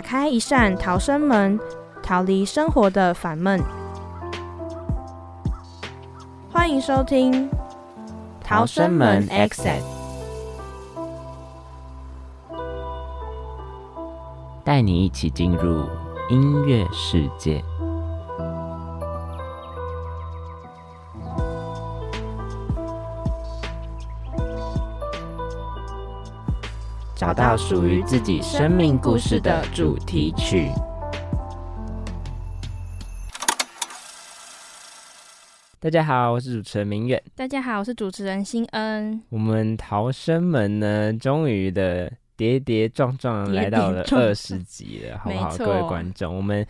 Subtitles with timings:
[0.00, 1.60] 打开一扇逃生门，
[2.02, 3.62] 逃离生活的烦闷。
[6.50, 7.50] 欢迎收听
[8.42, 9.82] 《逃生门 accent》，
[14.64, 15.86] 带你一起进入
[16.30, 17.62] 音乐世界。
[27.20, 30.70] 找到属于自己生命故事的主题曲。
[35.78, 37.22] 大家好，我是主持人明远。
[37.36, 39.22] 大家好，我是主持人新恩。
[39.28, 45.54] 我们逃生门呢，终于的跌跌撞撞来到了二十集了，好不好？
[45.58, 46.66] 各位观众，我们。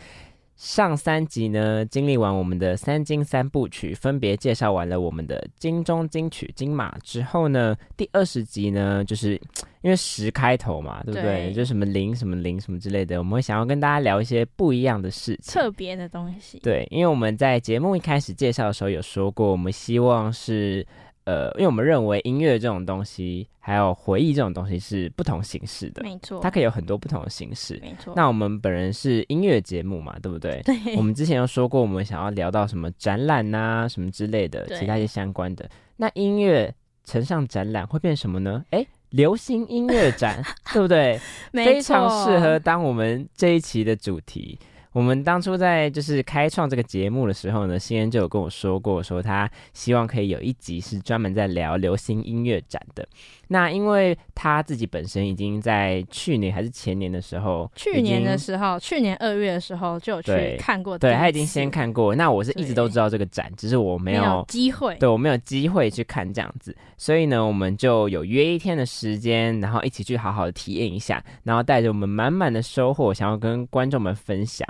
[0.61, 9.41] 上三集呢，经历完我们的三金三部曲，分别介绍完了我们的金钟金曲金马之后呢，第二十集呢，就是
[9.80, 11.50] 因为十开头嘛，对不对？
[11.55, 16.58] 就什么零什么零什么之类的，我们会想要跟大家聊一些不一样的事情，特别的东西。
[16.58, 20.86] 对，因为我们在节目一开始介绍的时候有说过，我们希望是。
[21.25, 28.13] 呃，因为我们认为音乐这种东西，还有回忆这种东西是不同形式的，没错，它可以有很多不同的形式，没错。
[28.17, 30.61] 那我们本人是音乐节目嘛，对不对？
[30.65, 30.97] 对。
[30.97, 35.69] 我们之前有说过，我们想要聊到什么展览呐，什么之类的，其他一些相关的。
[35.97, 38.65] 那音乐呈上展览会变什么呢？
[38.71, 41.21] 哎，流行音乐展， 对不对？
[41.53, 44.59] 非常适合当我们这一期的主题。
[44.92, 53.06] 我们当初在就是开创这个节目的时候呢，新恩就有跟我说过，说他希望可以有一集是专门在聊流行音乐展的。
[53.48, 62.14] 那因为他自己本身已经在去年还是前年的时候，去年的时候，去年二月的时候就有去看过，对他已经先看过。
[62.14, 66.77] 那我是一直都知道这个展，只是我没有机会，对我没有机会去看这样子。
[66.96, 74.67] 所以呢，我们就有约一天的时间，然后一起去好好的体验一下，然后带着我们满满的收获，想要跟观众们分享。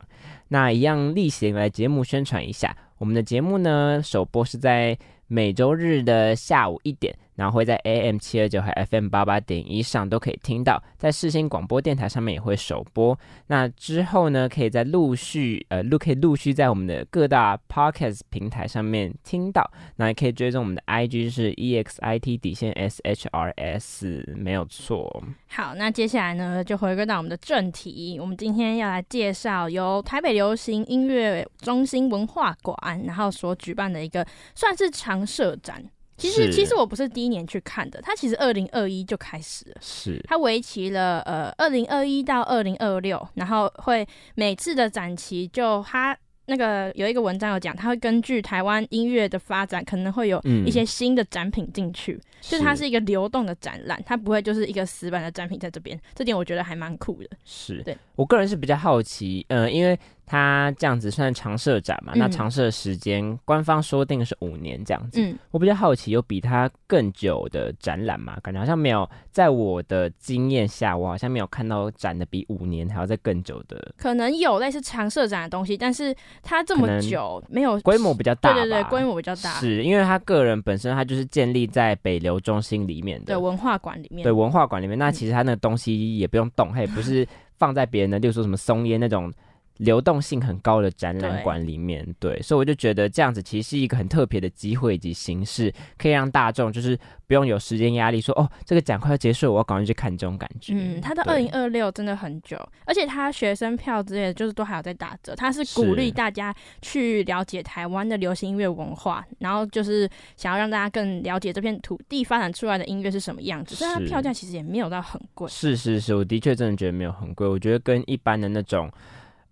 [0.48, 4.98] 那一样例行来节目宣传一下，我们的节目呢首播是在
[5.28, 7.16] 每周日的下午一点。
[7.41, 13.19] 然后会在 AM 七二九和 FM 八八点一上都可以听到，在世新广播电台上面也会首播。
[13.47, 19.67] 那之后呢，可以在陆续呃陆可以陆续在我们的各大 Podcast 平台上面听到。
[19.97, 25.25] 那也可以追踪我们的 IG 是 EXIT 底线 SHRS，没有错。
[25.49, 28.19] 好，那接下来呢，就回归到我们的正题。
[28.21, 35.83] 我们今天要来介绍由台北流行音乐中心文化馆，然后所举办的一个算是常设展。
[36.20, 39.76] 其实，其实我不是第一年去看的，它其实二零二一就开始了。
[39.81, 46.16] 是，它为期了呃二零二一到二零二六，然后会每次的展期就它。
[46.47, 55.97] 那个有一个文章有讲，它会根据台湾音乐的发展，可能会有一些新的展品进去，就它是一个流动的展览，它不会就是一个死板的展品在这边。
[56.12, 57.28] 这点我觉得还蛮酷的。
[57.44, 59.97] 是，对我个人是比较好奇，嗯，因为
[60.30, 65.20] 它这样子算长设展嘛，那长设时间官方说定是五年这样子。
[65.20, 68.38] 嗯，我比较好奇，有比他更久的展览嘛？
[68.41, 73.92] 感觉好像没有，在我的经验下，我好像没有看到展的比五年还要再更久的。
[73.96, 76.14] 可能有类似长设展的东西，但是。
[76.42, 84.98] 它这么久没有规模比较大，对对对，规模比较大，是因为他个人本身他就是建立在北流中心里面的，对文化馆里面，对文化馆里面。
[84.98, 87.26] 那其实他那个东西也不用动，他也不是
[87.56, 89.32] 放在别人的，例如说什么松烟那种。
[89.80, 100.74] 流动性很高的展览馆里面，对，所以我就觉得这样子其实是一个很特别的机会以及形式，可以让大众就是不用有时间压力，说哦，这个展快要结束，我要赶快去看这种感觉。
[100.77, 105.34] 嗯，它的二零二六真的很久，而且它学生票之类的，就是都还有在打折。
[105.34, 110.06] 它是鼓励大家去了解台湾的流行音乐文化，然后就是
[110.36, 113.74] 想要让大家更了解这片土地发展出来的音乐是什么样子。
[113.74, 115.48] 所以它票价其实也没有到很贵。
[115.48, 117.48] 是是是，我的确真的觉得没有很贵。
[117.48, 118.91] 我觉得跟一般的那种。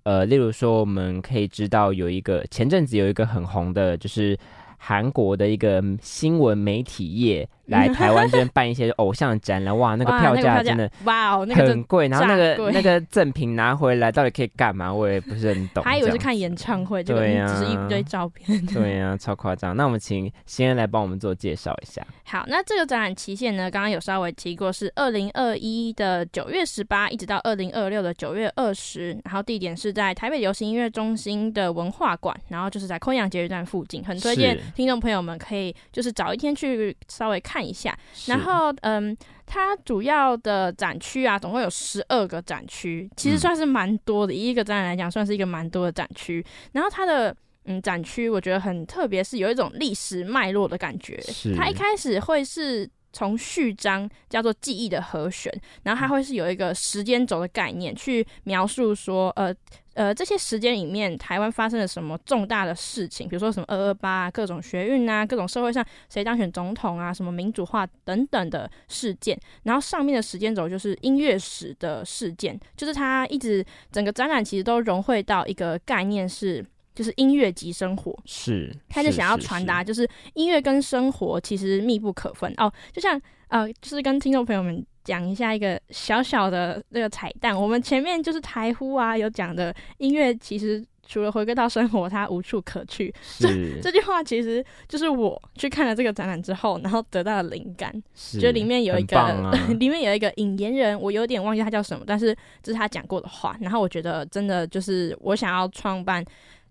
[0.09, 4.39] 呃，例如说，我们可以知道有一个前阵子有一个很红的，就是
[4.79, 12.09] 韩国的一个新闻媒体业来台湾这边办一些 偶像展览，哇，那个票价真的哇哦，很贵。
[12.09, 14.93] 然后那个那个赠品拿回来到底可以干嘛？
[14.93, 15.85] 我也不是很懂。
[15.85, 18.67] 还以为是看演唱会，对呀，只是一堆照片。
[18.67, 19.77] 对呀，超夸张。
[19.77, 22.05] 那我们请先来帮我们做介绍一下。
[22.25, 29.13] 好，那这个展览期限呢，刚刚有稍微提过，是二零二一的九月十八，一直到二零二六的九月二十。
[29.25, 37.97] 然后地点是在台北流行音乐中心的文化馆，然后就是在昆阳捷运站附近，很推荐听众朋友们可以就是早一天去稍微看一下。
[38.27, 39.17] 然后，嗯，
[39.47, 44.33] 它主要的展区啊，总共有十二个展区，其实算是蛮多的。
[44.33, 46.45] 以一个展览来讲，算是一个蛮多的展区。
[46.73, 47.35] 然后它的
[47.65, 51.19] 嗯展区，我觉得很特别，是有一种历史脉络的感觉。
[51.57, 52.89] 它一开始会是。
[53.11, 55.51] 从序章叫做记忆的和弦，
[55.83, 59.53] 然后它会是有一个时间轴的概念，去描述说，呃
[59.99, 69.37] 呃，这些时间里面台湾发生了什么重大的事情，比如说什么二二八啊、各种学运啊，各种社会上谁当选总统啊，什么民主化等等的事件。
[69.65, 76.65] 然后上面的时间轴就是音乐史的事件，就是它一直整个展览其实都融汇到一个概念是。
[76.95, 80.05] 就是音乐及生活，是，他就想要传达，就是
[80.35, 82.69] 音乐跟生活其实密不可分哦。
[82.93, 93.11] 就像呃，就是跟听众朋友们讲一下一个小小的那个彩蛋，我们前面就是台呼啊有讲的音乐，其实除了回归到生活，它无处可去。
[93.39, 93.49] 这
[93.81, 97.91] 这句话其实就是我去看了这个展览之后，然后得到的灵感。
[98.39, 99.51] 就里面有一个，
[99.81, 103.57] 里面有一个引言人，我有点忘记他叫什么，但是这是他讲过的话。
[103.63, 106.23] 然后我觉得真的就是我想要创办。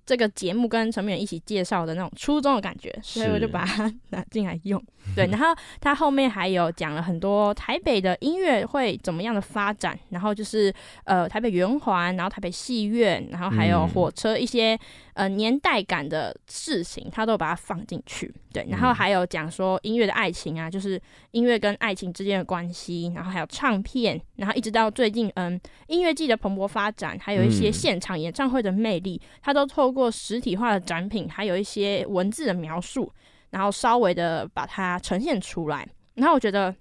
[0.07, 4.81] 这个节目跟陈明一起介绍的那种初衷的感觉，所以我就把它拿进来用。
[5.15, 5.48] 对，然后
[5.80, 10.74] 他后面还有讲了很多台北的音乐会怎么样的发展，然后就是
[11.04, 14.77] 呃台北圆环，然后台北戏院，然后还有火车一些
[15.18, 18.34] 呃年代感的事情，他都把它放进去。
[18.54, 33.12] 对，然后还有讲说音乐的爱情啊，就是音乐跟爱情之间的关系，然后还有唱片，然后一直到最近嗯音乐季的蓬勃发展，还有一些现场演唱会的魅力，他都透过实体化的展品，还有一些文字的描述。
[33.50, 36.75] 然后稍微的把它呈现出来，然后我觉得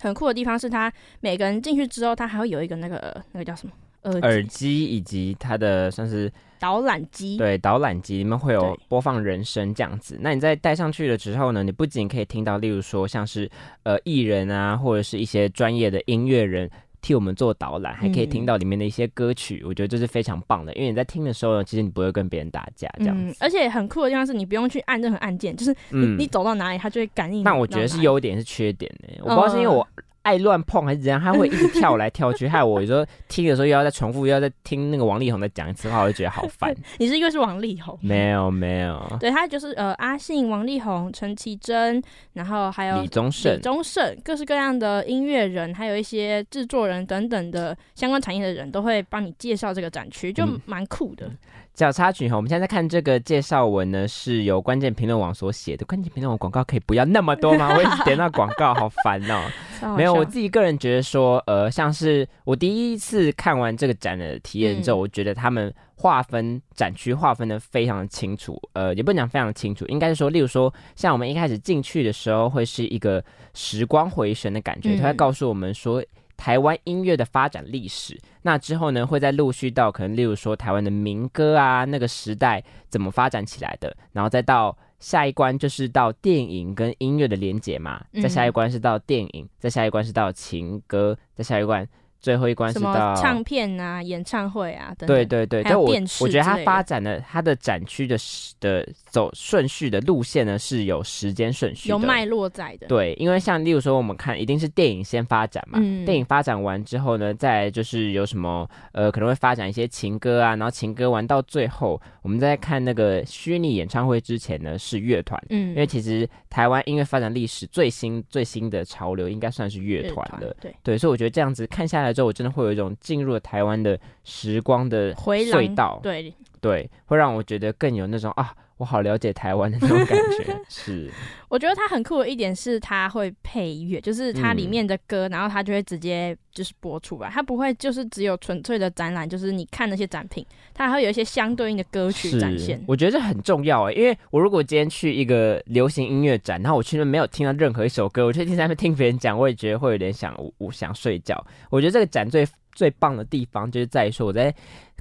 [0.00, 3.72] 很酷的地方是，他每个人进去之后，他还会有一个那个那个叫什么
[4.02, 10.18] 耳耳机，以及它的算是导览机，对，导览机里面会有播放人声这样子。
[10.20, 13.50] 那你在戴上去了之后呢，你不仅可以听到，例如说像是
[13.82, 16.70] 呃艺人啊，或者是一些专业的音乐人。
[17.04, 20.72] 替我们做导览，还可以听到里面的一些歌曲，我觉得这是非常棒的。
[20.74, 23.36] 因为你在听的时候呢，其实你不会跟别人打架这样子。
[23.40, 27.42] 而且很酷的地方是你不用去按任何按键，就是你你走到哪里，它就会感应。
[27.42, 29.08] 但我觉得是优点是缺点呢？
[29.24, 29.84] 我不知道是因为我。
[30.22, 31.20] 爱乱碰还是怎样？
[31.20, 36.74] 他会一直跳来跳去，害我有时候听的时候又要再重复，又要再听那个王力宏再讲一次话，我就觉得好烦。
[36.98, 37.98] 你是因为是王力宏？
[38.00, 42.02] 没有没有，对他就是呃阿信、王力宏、陈绮贞，
[42.34, 51.30] 然后还有李宗盛、李宗盛，各式各样的音乐人，还有一些制作人等等的相关产业的人都会帮你介绍这个展区，就蛮酷的。
[51.74, 55.86] 小插曲哈，我们现在在看这个介绍文呢，是由关键评论网所写的。
[55.86, 57.74] 关键评论网广告可以不要那么多吗？
[57.74, 59.50] 我一直点到广告，好烦哦。
[59.96, 68.60] 没有，我自己个人觉得说，呃，像是我第一次看完这个展的体验之后，我觉得他们划分展区划分的非常的清楚。
[68.74, 76.04] 呃，也不能讲非常清楚，应该是说，例如说，像我们一开始进去的时候，会是一个时光回旋的感觉，他会告诉我们说。
[76.36, 91.88] 台湾音乐的发展历史，那之后呢，会再陆续到可能，例如说台湾的民歌啊，那个时代怎么发展起来的，然后再到下一关就是到电影跟音乐的连结嘛，再下一关是到电影，再下一关是到情歌，再下一关。
[92.20, 95.08] 最后一关是到唱片啊、演唱会啊等等。
[95.08, 98.16] 对对对，但我我觉得它发展的它的展区的
[98.60, 102.86] 的走顺序的路线呢是有时间顺序、有脉络在的。
[102.86, 122.14] 对，因为像例如说我们看，一定是电影先发展嘛，电影发展完之后呢，再就是有什么呃可能会发展一些情歌啊，然后情歌完到最后，我们在看那个虚拟演唱会之前呢是乐团，嗯，因为其实台湾音乐发展历史最新最新的潮流应该算是乐团的，对对，所以我觉得这样子看下来。
[122.14, 128.54] 之后我真的会有一种进入了台湾的时光的隧道，对对，会让我觉得更有那种啊。
[128.82, 131.08] 我好了解台湾的那种感觉， 是。
[131.48, 142.82] 我觉得它很酷的一点是，它会配乐，就是它里面的歌，然后它就会直接就是播出来，它不会就是只有纯粹的展览，就是你看那些展品，它还会有一些相对应的歌曲展现。
[142.88, 151.46] 我觉得这很重要哎，因为我如果今天去一个流行音乐展，然后我去那没有听到任何一首歌，我去听在那边听别人讲，我也觉得会有点想我想睡觉。
[151.70, 154.52] 我觉得这个展最最棒的地方就是在于说我在。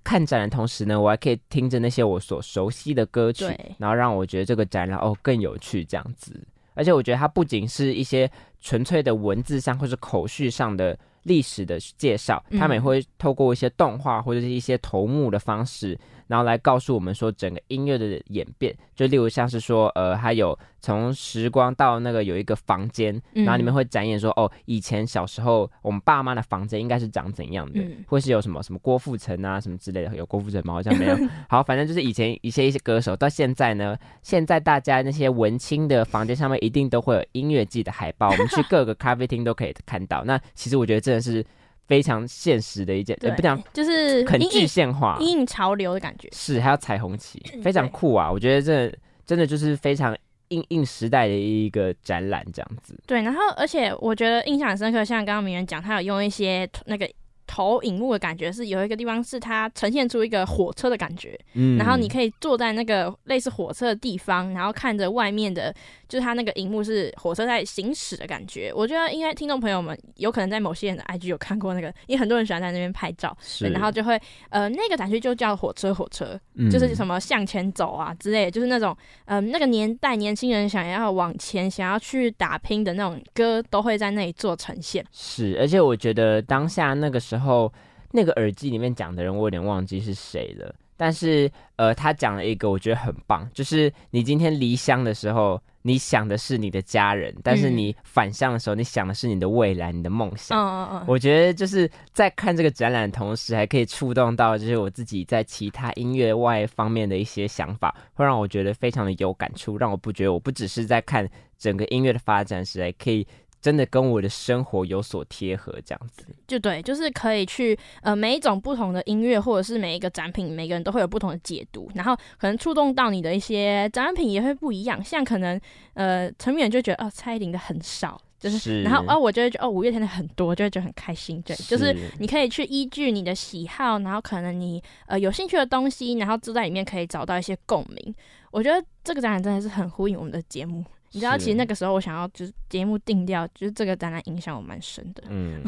[0.04, 3.46] 看展的同时呢，我还可以听着那些我所熟悉的歌曲，
[3.78, 6.40] 然后让我觉得这个展览哦更有趣，这样子。
[6.74, 8.30] 而且我觉得它不仅是一些
[8.62, 16.00] 纯粹的文字上或是口序上的历史的介绍，他们也会透过一些动画或者是一些头目的方式。
[16.32, 30.74] 然后来告诉我们说整个音乐的演变，就例如像是说，呃，还有从时光到那个有一个房间，然后里面会展演说，哦，以前小时候我们爸妈的房间应该是长怎样的，或是有什么什么郭富城啊什么之类的，有郭富城吗？
[30.74, 31.18] 好像没有。
[31.50, 40.24] 好，反正就是以前一些一些歌手，到现在呢，现在大家那些文青的房间上面一定都会有音乐季的海报，我们去各个咖啡厅都可以看到。
[40.24, 41.46] 那其实我觉得真的是。
[41.92, 46.30] 非常现实的一件，不讲就是很具象化，应潮流的感觉。
[46.32, 48.32] 是，还有彩虹旗， 非常酷啊！
[48.32, 50.18] 我觉得这真的就是非常
[50.48, 52.98] 应应时代的一个展览，这样子。
[53.06, 57.06] 对，然后而且我觉得印象很深刻，像刚刚明人讲，他有用一些那个。
[57.54, 65.76] 投影幕的感觉是有一个地方是它呈现出一个火车的感觉，嗯，然后你可以坐在那个类似火车的地方，然后看着外面的，
[66.08, 68.72] 就是它那个荧幕是火车在行驶的感觉。
[68.74, 74.18] 我觉得应该听众朋友们有可能在某些人的 IG 有看过那个，因为很多人喜欢在那边拍照，是，然后就会
[74.50, 76.40] 呃那个展区就叫火车火车，
[76.72, 85.06] 就是什么向前走啊之类，就是那种呃那个年代年轻人想要往前想要去打拼的那种歌都会在那里做呈现。
[85.12, 87.41] 是，而且我觉得当下那个时候。
[87.42, 87.72] 后
[88.12, 90.74] 那个耳机里面讲的人，我有点忘记是谁了。
[90.96, 100.56] 但是，呃，他讲了一个我觉得很棒，就是你今天离乡的时候，你想的是你的家人，但是你返乡的时候，你想的是你的未来、你的梦想。
[100.56, 101.04] 嗯嗯嗯。
[101.08, 113.26] 我觉得就是在看这个展览的同时，还可以触动到就是我自己在其他音乐外方面的一些想法，会让我觉得非常的有感触，让我不觉得我不只是在看整个音乐的发展史，还可以。
[113.62, 125.02] 真的跟我的生活有所贴合，这样子就对，就是可以去呃每一种不同的音乐，或者是每一个展品，每个人都会有不同的解读，然后可能触动到你的一些展品也会不一样。
[125.04, 125.62] 像可能
[125.94, 131.40] 呃陈敏就觉得哦蔡依林的很少，就是然后哦我就会觉得哦五月天的很多，就会觉得很开心。
[131.44, 138.16] 对，就是你可以去依据你的喜好，然后可能你呃有兴趣的东西，然后就在里面可以找到一些共鸣。
[138.50, 140.84] 我觉得这个展览真的是很呼应我们的节目。
[141.14, 145.24] 你知道，其实那个时候我想要就是节目定调，就是这个展览影响我蛮深的。
[145.28, 145.62] 嗯，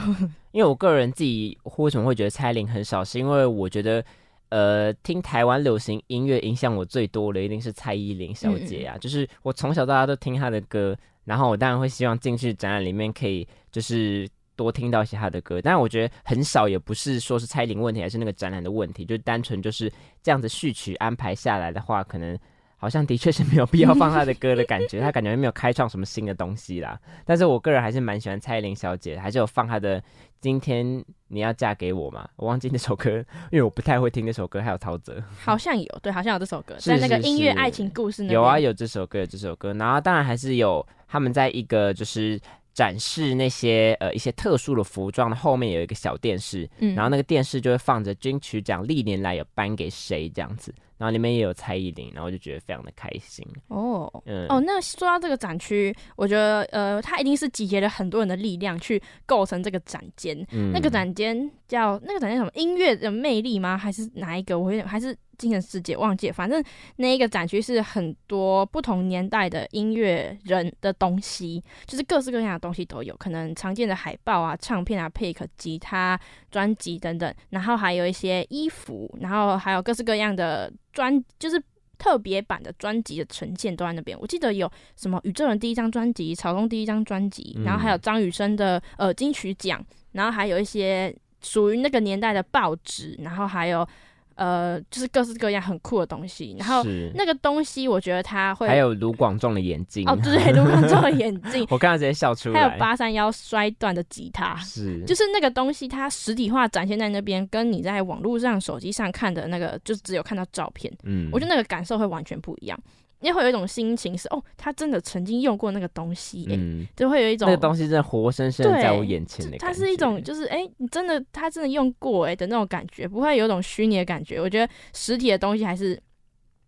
[0.51, 4.03] 因为我个人自己为什么会觉得蔡琳很少，是因为我觉得，
[4.49, 8.97] 呃，听台湾流行音乐影响我最多的一定是蔡依林小姐啊。
[8.97, 10.95] 就是我从小到大都听她的歌，
[11.25, 15.59] 然后我当然会希望进去展览里面可以就是多听到一些她的歌。
[15.61, 22.39] 但是我觉得很少，也不是说是蔡依林问题，还是那个展览的问题，就单纯就是这样子序曲安排下来的话，可能。
[22.83, 26.99] 好像的确是没有必要放他的歌的感觉，他感觉没有开创什么新的东西啦。
[27.23, 30.01] 但是我个人还是蛮喜欢蔡依林小姐，还是有放她的
[30.41, 32.27] 《今天你要嫁给我》嘛？
[32.35, 33.09] 我忘记那首歌，
[33.51, 34.61] 因为我不太会听那首歌。
[34.61, 39.73] 还有陶喆，好像有，对，好像有这首歌，在那个音乐爱情故事有啊，有这首歌，有这首歌。
[39.75, 42.37] 然后当然还是有他们在一个就是
[42.73, 50.73] 展示那些呃一些特殊的服装的后面有一个小电视，嗯然后那个电视就会放着金曲奖历年来有颁给谁这样子。
[50.95, 54.09] 然后里面也有蔡依林，然后我就觉得非常的开心哦。
[54.25, 60.37] 嗯哦，那说到这个展区，我觉得呃，它一定是集结了很多人的力量去构成这个展间。
[60.51, 62.49] 嗯那个展间叫那个展间什么？
[62.53, 63.77] 音乐的魅力吗？
[63.77, 64.57] 还是哪一个？
[64.57, 65.17] 我有点还是。
[65.37, 66.63] 精神世界忘记了，反正
[66.97, 76.19] 那一个展区是很多不同年代的音乐人的东西，就是各式各样的东西都有，可能常见的海报啊、唱片啊、pick、吉他、
[76.51, 81.61] 专辑等等，然后还有一些衣服，然后还有各式各样的专，就是
[81.97, 84.17] 特别版的专辑的呈现都在那边。
[84.19, 93.87] 我记得有什么宇宙人第一张专辑、草东第一张专辑，然后还有张雨生的呃金曲奖，然后还有一些属于那个年代的报纸，然后还有。
[94.35, 102.61] 呃，就是各式各样很酷的东西，然后那个东西，我觉得它会还有卢广仲的眼镜哦，对，卢广仲的眼 镜，我刚刚直接笑出来。
[102.61, 112.79] 还有八三幺摔断的吉他，是，就是那个东西，它实体化展现在那边，跟你在网络上、手机上看的那个，就只有看到照片，嗯，我觉得那个感受会完全不一样。
[113.23, 119.57] 因为会有一种心情是哦，他真的曾经用过那个东西，嗯，就会有一种那个东西真的活生生在我眼前的。
[119.57, 124.41] 它是一种就是哎，你真的他真的用过哎的那种感觉，不会有种虚拟的感觉。
[124.41, 125.97] 我觉得实体的东西还是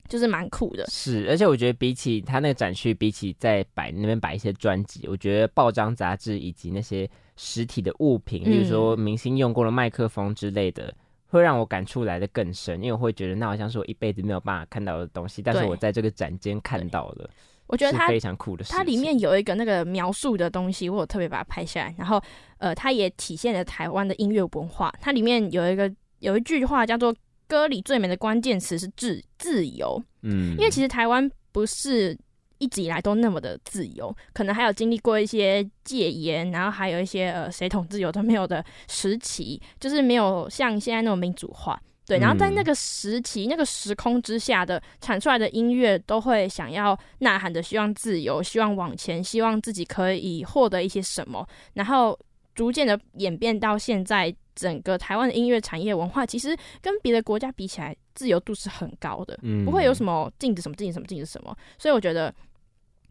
[0.07, 0.85] 就是蛮酷的。
[0.87, 10.93] 是，而且我觉得比起他那个展区，比起在摆那边摆一些专辑，我觉得报章杂志以及那些实体的物品，例如说明星用过的麦克风之类的。
[11.35, 17.29] 会让我感触来的更深，因为我会觉得那好像是我一辈子没有办法看到的东西，但是我在这个展间看到了。
[17.67, 21.95] 我觉得它非常酷的，它里面有一个那个描述的东西，我有特别把它拍下来。
[21.97, 22.21] 然后，
[22.59, 24.93] 呃，它也体现了台湾的音乐文化。
[25.01, 27.13] 它里面有一个有一句话叫做
[27.49, 30.01] “歌里最美的关键词是自自由”。
[30.21, 32.15] 嗯，因为其实台湾不是
[32.57, 41.79] 一直以来都那么的自由，可能还有经历过一些戒严，然后还有一些呃谁统治有的没有的时期，就是没有像现在那种民主化。
[42.07, 52.15] 对，然后在那个时期、那个时空之下的产出来的音乐，都会想要呐喊的，希望自由，希望往前，希望自己可以获得一些什么，然后
[52.53, 62.33] 逐渐的演变到现在，整个台湾的音乐产业文化，其实跟别的国家比起来，自由度是很高的，不会有什么禁止什么禁止什么禁止什么，所以我觉得。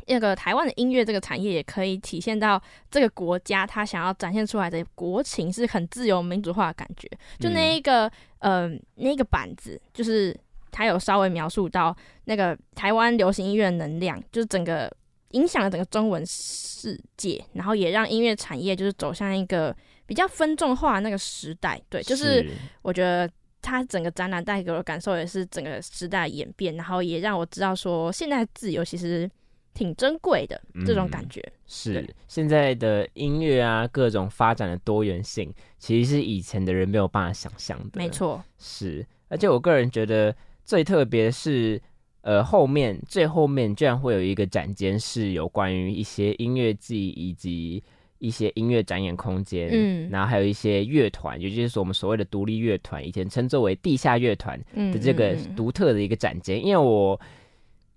[0.06, 7.08] 那个台湾的音乐这个产业也可以体现到这个国家他想要展现出来的国情是很自由民主化的感觉。
[7.40, 10.38] 就那一个呃那个板子，就是
[10.70, 14.94] 他有稍微描述到那个台湾流行音乐的能量，就是整个
[15.30, 21.80] 影响了整个中文世界，然后也让音乐产业就是走向一个比较分众化那个时代。
[21.88, 22.46] 对，就是
[22.82, 23.26] 我觉得
[23.64, 29.28] 他整个展览带给我的感受也是整个时代演变，然后也让我知道说现在自由其实。
[29.74, 37.98] 挺珍贵的这种感觉，是现在的音乐啊，各种发展的多元性，其实是以前的人没有办法想象的。
[37.98, 39.04] 没错，是。
[39.26, 40.32] 而且我个人觉得
[40.64, 41.82] 最特别的是，
[42.20, 47.82] 呃，后面最后面居然会有一个展间，是有关于一些音乐季以及
[48.24, 54.58] 一些音乐展演空间，嗯，然后还有一些乐团，也就是我们所谓的独立乐团，以前称作为地下乐团
[54.92, 57.20] 的这个独特的一个展间，因为我。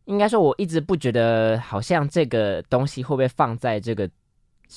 [0.09, 4.09] 应该说，我一直不觉得好像这个东西会不会放在这个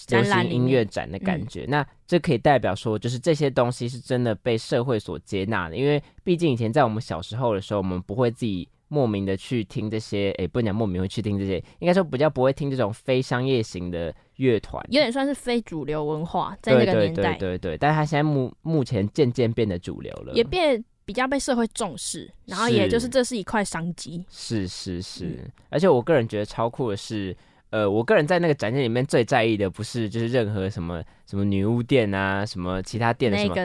[0.09, 1.65] 流行音乐展的感觉。
[1.69, 5.77] 那这可以代表说，就是这些东西是真的被社会所接纳的。
[5.77, 17.33] 因为毕竟以前在我们小时候的时候，我们不会自己莫名的去听这些，哎，不能讲莫名会去听这些，应该说比较不会听这种非商业型的乐团，有点算是非主流文化在那个年代。
[17.39, 20.85] 对对对对，但是它现在目目前渐渐变得主流了，也变。
[21.03, 24.25] 比较被社会重视，然后也就是这是一块商机。
[24.31, 27.37] 是是是，而且我个人觉得超酷的是，
[27.71, 33.57] 呃，我个人在那个展厅里面最在意的不是就是任何什么什么女巫店啊，什么其他店的什么，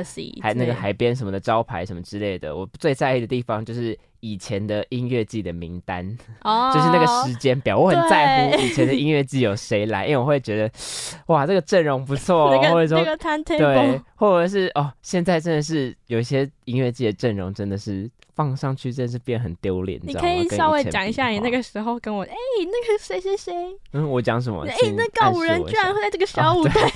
[0.42, 3.96] 还那个海边什么的招牌什么之类的，我最在意的地方就是。
[4.26, 6.04] 以前的音乐季的名单，
[6.42, 10.72] 哦， 就是那个时间表，我很在乎以前的音乐季有谁来，因为我会觉得，
[11.28, 13.06] 哇，这个阵容不错， 或者说
[13.46, 20.00] 对，或者是哦，现在真的是有一些音乐季的阵容真的是放上去，真的是变很丢脸。
[20.04, 22.34] 你可以稍微讲一下你那个时候跟我，哎，
[22.66, 23.54] 那个谁谁谁，
[23.94, 24.66] 嗯，我讲什么？
[24.68, 26.90] 哎，那告五人居然会在这个小舞台。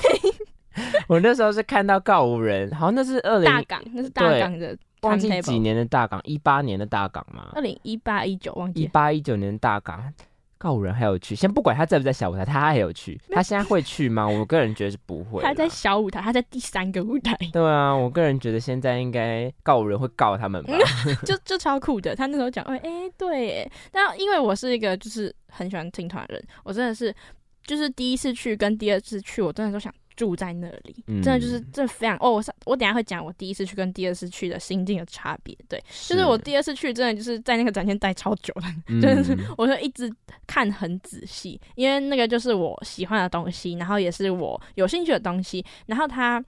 [1.07, 4.75] 我那时候是看到告五人，好像那是二零大港，那是大港的。
[5.01, 7.49] 忘记几年的大港，一八年的大港吗？
[7.53, 8.81] 二零一八一九忘记。
[8.81, 10.13] 一八一九年的大港，
[10.57, 11.33] 告五人还有去。
[11.33, 13.19] 先不管他在不在小舞台，他还有去。
[13.29, 14.27] 他现在会去吗？
[14.27, 15.41] 我个人觉得是不会。
[15.41, 17.33] 他在小舞台，他在第三个舞台。
[17.53, 20.73] 对啊，我个人觉得现在应该告五人会告他们吧。
[21.25, 23.71] 就就超酷的，他那时候讲，哎哎，对。
[23.91, 27.15] 但因为我是一个就是很喜欢听团的人，我真的是
[27.65, 29.93] 就是第一次去跟第二次去，我真的都想。
[30.19, 32.31] 住在那里，真的就是这非常哦。
[32.33, 35.57] 我我等下会讲我第一次去跟第二次去的心境的差别。
[35.69, 38.63] 对，就是我第二次去，真的就是在那个展厅待超久了，
[38.99, 40.13] 真的是，我就一直
[40.45, 45.65] 看很仔细，因为那个就是我喜欢的东西，然后也是我有兴趣的东西。
[45.85, 46.43] 然后它，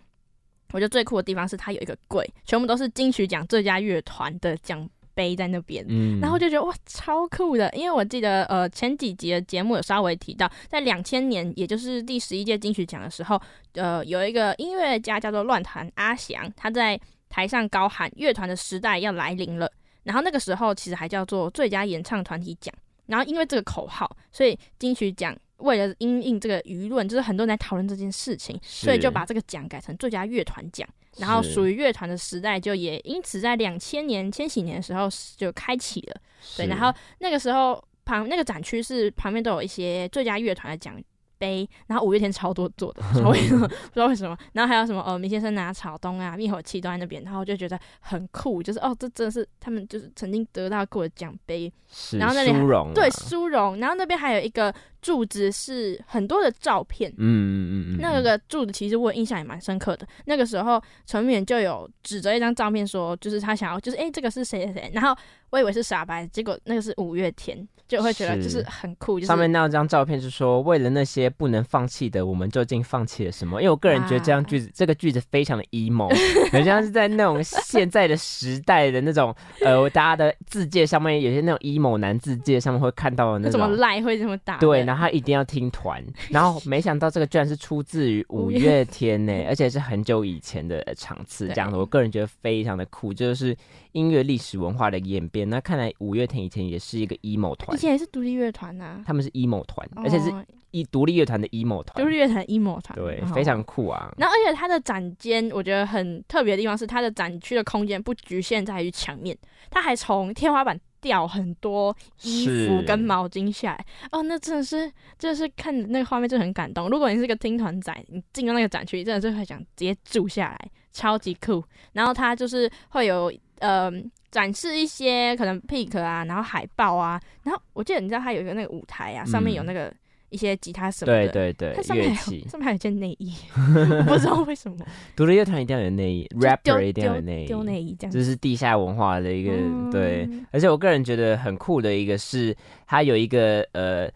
[0.73, 4.85] 我觉得最酷的地方是它有一个柜，全部都是金曲奖最佳乐团的奖。
[5.13, 5.85] 背在那边，
[6.19, 7.69] 然后就觉得哇，超酷的！
[7.73, 13.41] 因为我记得，呃，前几集的节目有稍微提到，在两千年，也就是第十一届金曲奖的时候，
[13.73, 19.71] 呃，有一个音乐家叫做乱弹阿翔，他在台上高喊“乐团的时代要来临了”。
[20.03, 22.73] 然后那个时候其实还叫做最佳演唱团体奖。
[23.05, 30.87] 然后因为这个口号，所以金曲奖为了因应这个舆论，就是很多人在讨论这件事情，所以就把这个奖改成最佳乐团奖。
[31.17, 36.21] 然后属于乐团的时代就也因此在两千年千禧年的时候就开启了，
[36.55, 41.01] 对，然后那个时候旁那个展区是旁边都有一些最佳乐团的奖。
[41.41, 44.37] 杯，然后五月天超多做的，不知道为什么， 不知道为什么。
[44.53, 51.73] 然后还有什么呃，明先生拿草东啊，灭火器都在那边，然后就觉得很酷，就是哦，这真的是他们就是曾经得到过的奖杯。
[52.13, 53.77] 然后那里对殊荣。
[53.79, 57.11] 然后那边还有一个柱子，是很多的照片。
[57.11, 57.97] 嗯嗯嗯嗯。
[57.99, 60.07] 那个柱子其实我印象也蛮深刻的。
[60.25, 64.91] 那个时候陈敏就有指着一张照片说，就是他想要，就是哎，这个是谁谁谁。
[64.93, 65.13] 然后
[65.51, 67.67] 我以为是傻白，结果那个是五月天。
[67.87, 73.61] 就会觉得就是很酷，上面那张照片是说，为了那些不能放弃的，我们究竟放弃了什么？
[73.61, 76.07] 因为我个人觉得这样句子，这个句子非常的 emo，
[76.53, 84.55] 很像是在那种现在的时代的那种呃，大家的字界上面有些那种 emo 男字界上面会看到的那种，怎么赖会这么打？
[84.59, 93.53] 对，然后他一定要听团， 然后没想到这个居然是出自于五月天呢， 而且是很久以前的场次，这样的，我个人觉得非常的酷，就是
[93.91, 95.40] 音乐历史文化的演变。
[95.41, 95.49] 边。
[95.49, 100.31] 那看来五月天以前也是一个 emo 团，以前也是独立乐团呐，他们是 emo 团，而且是
[100.71, 104.13] 一独立乐团的 emo 团，独立乐团 emo 团，对，非常酷啊。
[104.17, 109.37] 然后而且它的展间，我觉得很特别的地方是它的展区的空间不局限在于墙面，
[109.69, 110.79] 它还从天花板。
[111.01, 114.81] 掉很多衣服跟毛巾下来哦，那真的是，
[115.17, 116.87] 真的是看那个画面就很感动。
[116.91, 121.63] 如果你是个听团仔，你进到那个展区，真的是会想直接住下来，超级酷。
[121.93, 123.91] 然后它就是会有呃
[124.31, 129.93] 展示一些可能 pick 啊，然后海报啊，然后我记得你知道它有一个那个舞台啊，上面有那个。
[130.31, 133.35] 一些吉他什么的，对对对，它上面上面还有件内衣，
[134.07, 134.77] 不知道为什么。
[135.13, 138.11] 独立乐团一定要有内衣，rapper 一定要有内衣，丢内衣这样。
[138.13, 139.51] 这是地下文化的一个
[139.91, 142.55] 对，而且我个人觉得很酷的一个是，
[142.87, 144.09] 它有一个呃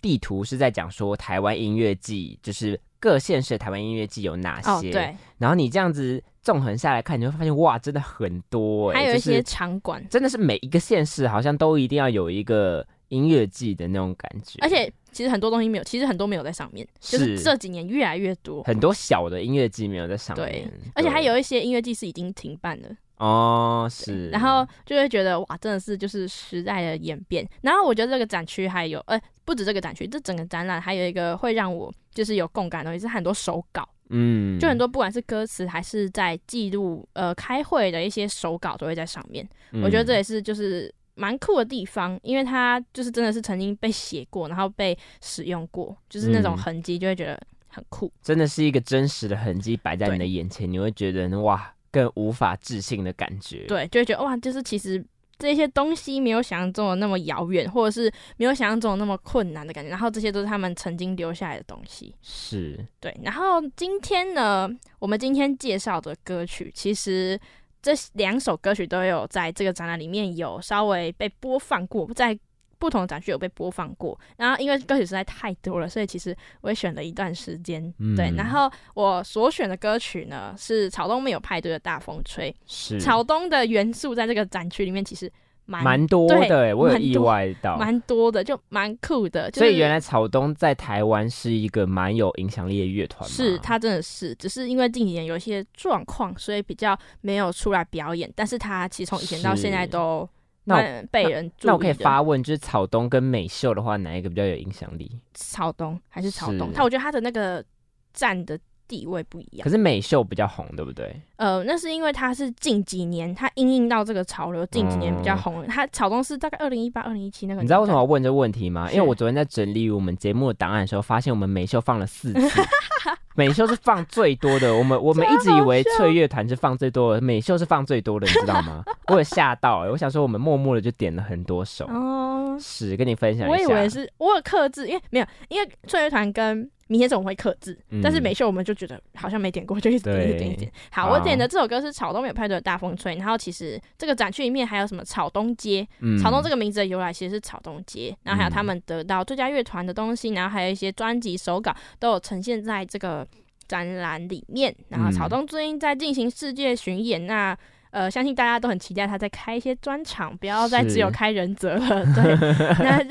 [0.00, 4.90] 地图是在讲说台湾音乐季，就是各县市的台湾音乐季有哪些。
[4.90, 5.14] 对。
[5.38, 8.92] 然后你这样子纵横下来看，你会发现哇，真的很多。
[8.92, 14.92] 还有一些场馆，真的是每一个县市好像都一定要有一个音乐季的那种感觉，而且。
[15.12, 20.48] 其实很多东西没有，其实很多没有在上面，就是这几年越来越多，很多小的音乐季没有在上面。
[20.48, 22.88] 对，而且还有一些音乐季是已经停办了。
[23.18, 24.30] 哦，是。
[24.30, 27.46] 然后就会觉得哇，真的是就是时代的演变。
[27.60, 33.86] 然后我觉得这个展区还有，呃，不止这个展区，这整个展览还有一个会让我就是有共感的东西，是很多手稿。
[34.12, 39.46] 嗯，就很多不管是歌词还是在记录呃开会的一些手稿都会在上面。
[39.82, 40.94] 我觉得这也是就是。
[41.14, 48.10] 蛮酷的地方，因为它就是真的是曾经被写过，然后被使用过，就是那种痕迹，就会觉得很酷。
[48.22, 53.66] 真的是一个真实的痕迹摆在你的眼前，你会觉得哇，更无法置信的感觉。
[53.66, 55.04] 对，就会觉得哇，就是其实
[55.42, 59.90] 这些东西没有想象中的那么遥远，或者是没有想象中的那么困难的感觉。
[59.90, 62.14] 然后这些都是他们曾经留下来的东西。
[62.22, 63.14] 是对。
[63.22, 67.38] 然后今天呢，我们今天介绍的歌曲其实。
[67.84, 72.38] 这两首歌曲都有在这个展览里面有稍微被播放过，在
[72.82, 74.18] 不同的展区有被播放过。
[74.36, 77.80] 然后因为歌曲实在太多了，所以其实我也选了一段时间。
[78.16, 82.52] 对，然后我所选的歌曲呢是草东没有派对的大风吹。
[82.66, 85.30] 是草东的元素在这个展区里面其实。
[85.64, 89.48] 蛮多的，我有意外到，蛮多的，就蛮酷的。
[89.52, 93.26] 所以原来草东在台湾是一个蛮有影响力的乐团。
[93.30, 98.30] 是他真的是，只是因为近几年有一些状况，所以比较没有出来表演。
[98.34, 100.28] 但是他其实从以前到现在都
[100.64, 101.50] 那被人。
[101.62, 105.20] 那我可以发问，就是草东跟美秀的话，哪一个比较有影响力？
[105.34, 106.72] 草东还是草东？
[106.72, 107.64] 他我觉得他的那个
[108.12, 108.58] 站的。
[108.92, 111.18] 地位不一样，可是美秀比较红，对不对？
[111.36, 115.66] 呃，那是因为它是近几年，它应应到这个潮流，近几年比较红。
[115.66, 117.62] 它草东是大概二零一八、二零一七那个。
[117.62, 118.90] 你知道为什么要问这个问题吗？
[118.92, 122.60] 因为我昨天在整理我们节目的档案的时候，发现我们美秀放了四次，
[123.34, 124.76] 美秀是放最多的。
[124.76, 128.84] 我们我们一直以为翠乐团是放最多的，美秀是放最多的，你知道吗？
[129.08, 131.86] 我有吓到，我想说我们默默的就点了很多首。
[131.86, 133.56] 哦，是跟你分享一下。
[133.56, 136.70] 我以为是我有克制，因为没有，因为翠乐团跟。
[136.92, 140.70] 明天总会克制，但是美秀我们就觉得好像没点过，就一直点一点一点。
[140.90, 143.14] 好，我点的这首歌是草东没有派对的大风吹。
[143.14, 145.88] 然后其实这个展区里面还有什么草东街，
[146.22, 148.14] 草东这个名字的由来其实是草东街。
[148.24, 153.26] 然后还有他们得到最佳乐团的东西，然后还有一些专辑手稿都有呈现在这个
[153.66, 154.74] 展览里面。
[154.90, 157.56] 然后草东最近在进行世界巡演，那。
[157.92, 162.04] 呃，相信大家都很期待他再开一些专场，不要再只有开人则了。
[162.16, 162.34] 对，
[162.82, 163.02] 那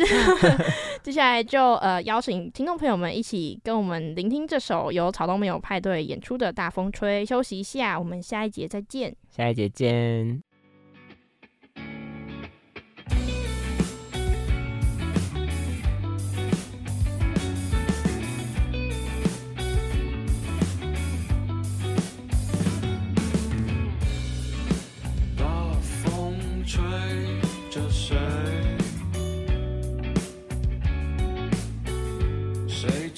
[1.02, 9.16] 接下来就呃邀请听众朋友们一起跟我们聆听这首由草东没有派对演出的《大风吹》，休息一下，我们下一节再见。
[9.30, 10.51] 下一节见。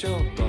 [0.03, 0.42] 每个人都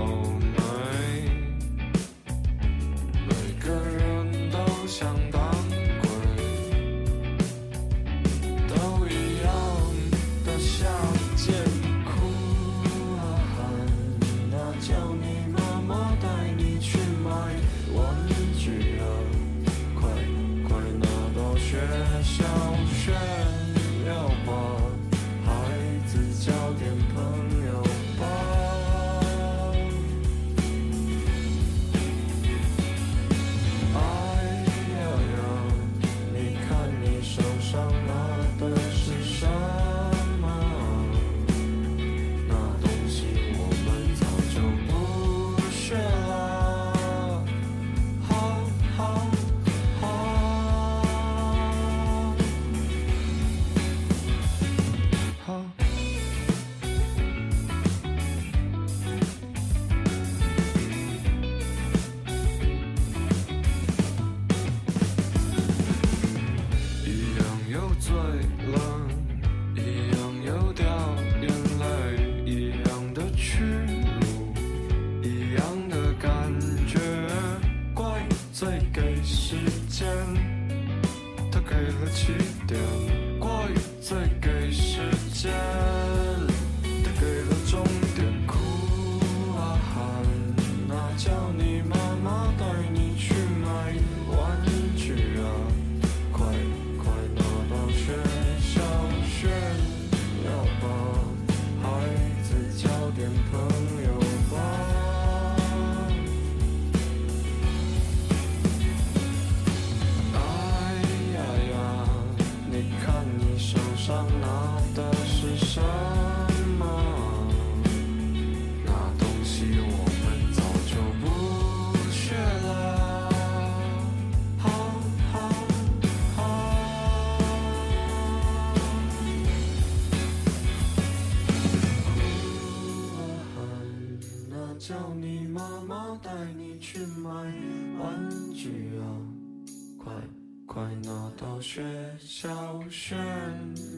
[142.18, 143.18] 小炫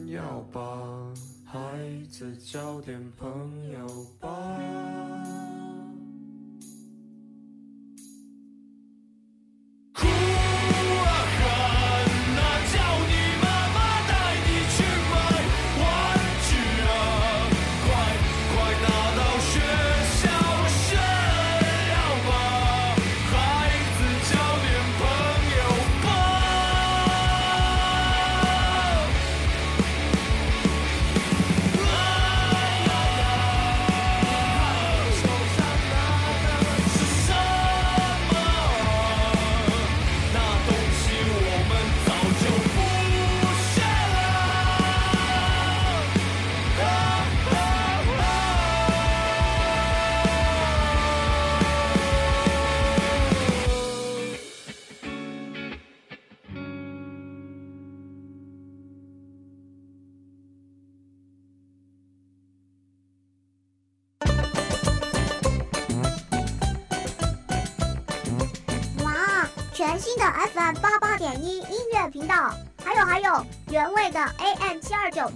[0.07, 0.61] 耀吧，
[1.45, 1.59] 孩
[2.09, 3.87] 子交点朋友
[4.19, 4.27] 吧。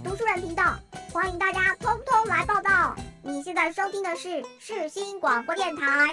[0.04, 0.64] 读书人频道，
[1.12, 2.94] 欢迎大家通通来报道。
[3.22, 6.12] 你现在收听的是世新广播电台。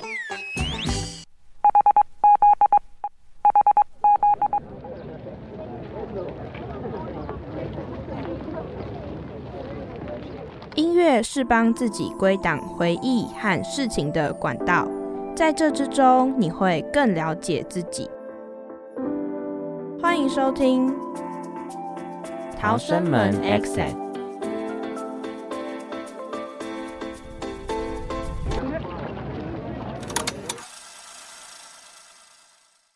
[10.75, 14.87] 音乐是帮自己归档回忆和事情的管道，
[15.35, 18.09] 在这之中，你会更了解自己。
[20.01, 20.89] 欢迎收听
[22.59, 24.08] 《逃生门 exit。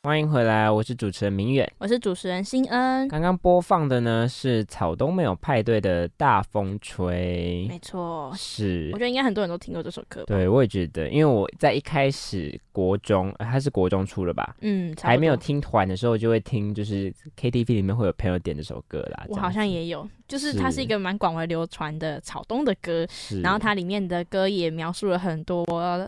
[0.06, 1.72] 欢迎回来，我是主持人明远。
[1.78, 3.08] 我是主持人新恩。
[3.08, 10.22] 刚刚播放的呢是草东没有派对的大风吹，没错，是我觉得应该很多人都听过这首歌。
[10.26, 14.94] 对，我也觉得，因为我在一开始国中，呃它是国中出了吧，嗯。
[15.02, 19.26] 还没有听团的时候，就会听，就是 KTV 里面会有朋友点这首歌啦。
[19.30, 25.66] 我好像也有，就是它是一个蛮广为流传的草东的歌，是，然后它里面的歌也描述了很多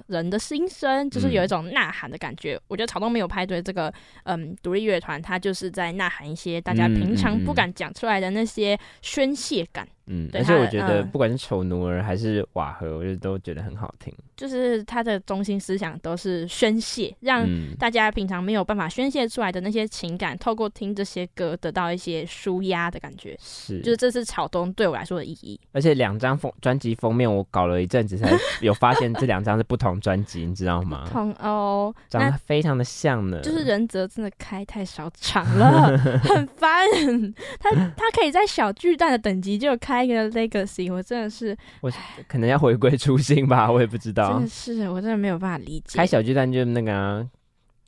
[0.08, 2.60] 人的心声，就是有一种呐喊的感觉。
[2.68, 3.85] 我觉得草东没有派对这个
[4.24, 9.88] 嗯独立乐团，它就是在呐喊一些大家平常不敢讲出来的那些宣泄感。
[10.08, 14.14] 嗯，对而且我觉得嗯不管是丑奴儿还是瓦合，我觉得都觉得很好听。
[14.36, 23.38] 就是他的中心思想都是宣泄，让嗯，大家平常没有办法宣泄出来的那些情感，透过听这些歌得到一些舒压的感觉。
[23.42, 25.58] 是，就是这是草东对我来说的意义。
[25.72, 31.08] 而且两张封专辑封面，我搞了一阵子才 有发现这两张是不同专辑，你知道吗？
[31.10, 33.40] 同哦，长得非常的像呢。
[33.42, 36.86] 就是仁泽真的开太少场了， 很烦。
[37.58, 41.92] 他他可以在小巨蛋的等级就开一个 Legacy，我真的是我
[42.28, 44.48] 可能要回归初心吧，我也不知道真的。
[44.48, 45.98] 是我真的没有办法理解。
[45.98, 47.26] 开小巨蛋就那个啊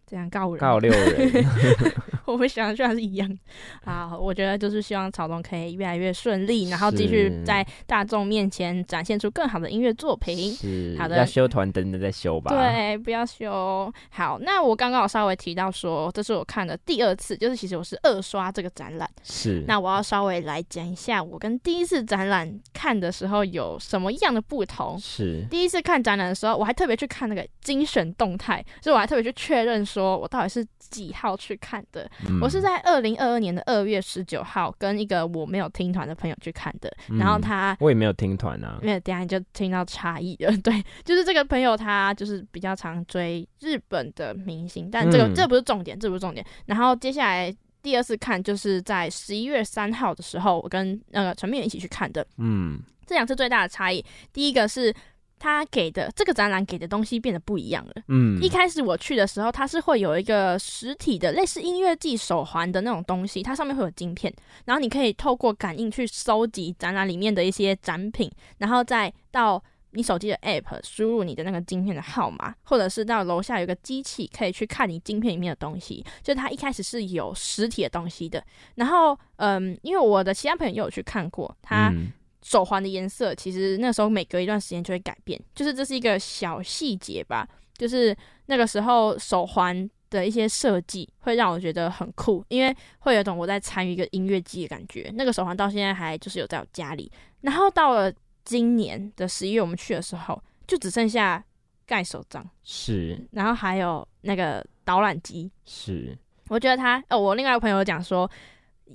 [0.09, 1.45] 这样告人，告六人，
[2.25, 3.39] 我们想的居然是一样。
[3.83, 10.53] 好，我觉得就是希望草东可以越来越顺利，然后继续在大众面前展现出更好的音乐作品。
[10.53, 13.93] 是好的要修团等等再修吧。，对，不要修。
[14.09, 19.09] 好，那我刚刚有稍微提到说，这是我看的第二次，就是其实我是二刷这个展览。
[19.23, 24.97] 是那我要稍微来讲一下，我跟第一次展览看的时候有什么样的不同。
[24.97, 32.09] 是第一次看展览的时候，我还特别去看那个精选动态，所以我还特别去确认说我到底是几号去看的。
[32.27, 37.77] 嗯我是在二零二二年的二月十九号跟一个我没有听团的朋友去看的，然后嗯他。
[37.79, 46.45] 我也没有听团啊，没有等一下你就听到差异了， 对，就是这个朋友他就是比较常追日本的明星，但这个、嗯这不是重点，这不是重点。
[46.65, 52.25] 然后接下来第二次看就是在十一月三号的时候，我跟那个陈明一起去看的。
[52.37, 54.93] 嗯这两次最大的差异，第一个是
[55.39, 57.93] 他给的这个展览给的东西变得不一样了。
[58.07, 64.33] 嗯，一开始我去的时候，它是会有一个实体的类似音乐季手环的那种东西，它上面会有晶片，
[64.65, 76.05] 然后你可以透过感应去收集展览里面的一些展品，然后再到你手机的 App 输入你的那个晶片的号码，或者是到楼下有个机器可以去看你晶片里面的东西。
[76.21, 78.43] 就它一开始是有实体的东西的，
[78.75, 82.11] 然后嗯，因为我的其他朋友也有去看过，他嗯
[82.47, 87.45] 手环的颜色其实那时候每隔一段时间就会改变，就是这是一个小细节吧。
[87.77, 95.11] 就是那个时候手环的一些设计会让我觉得很酷，因为会有一种我在参与一个音乐季的感觉。
[95.13, 98.11] 那个手环到现在还就是有在我家里，然后到了
[98.45, 101.43] 今年的十一月我们去的时候，就只剩下
[101.85, 105.51] 盖手章，是然后还有那个导览机。
[105.65, 108.29] 是，我觉得他，哦，我另外一个朋友讲说，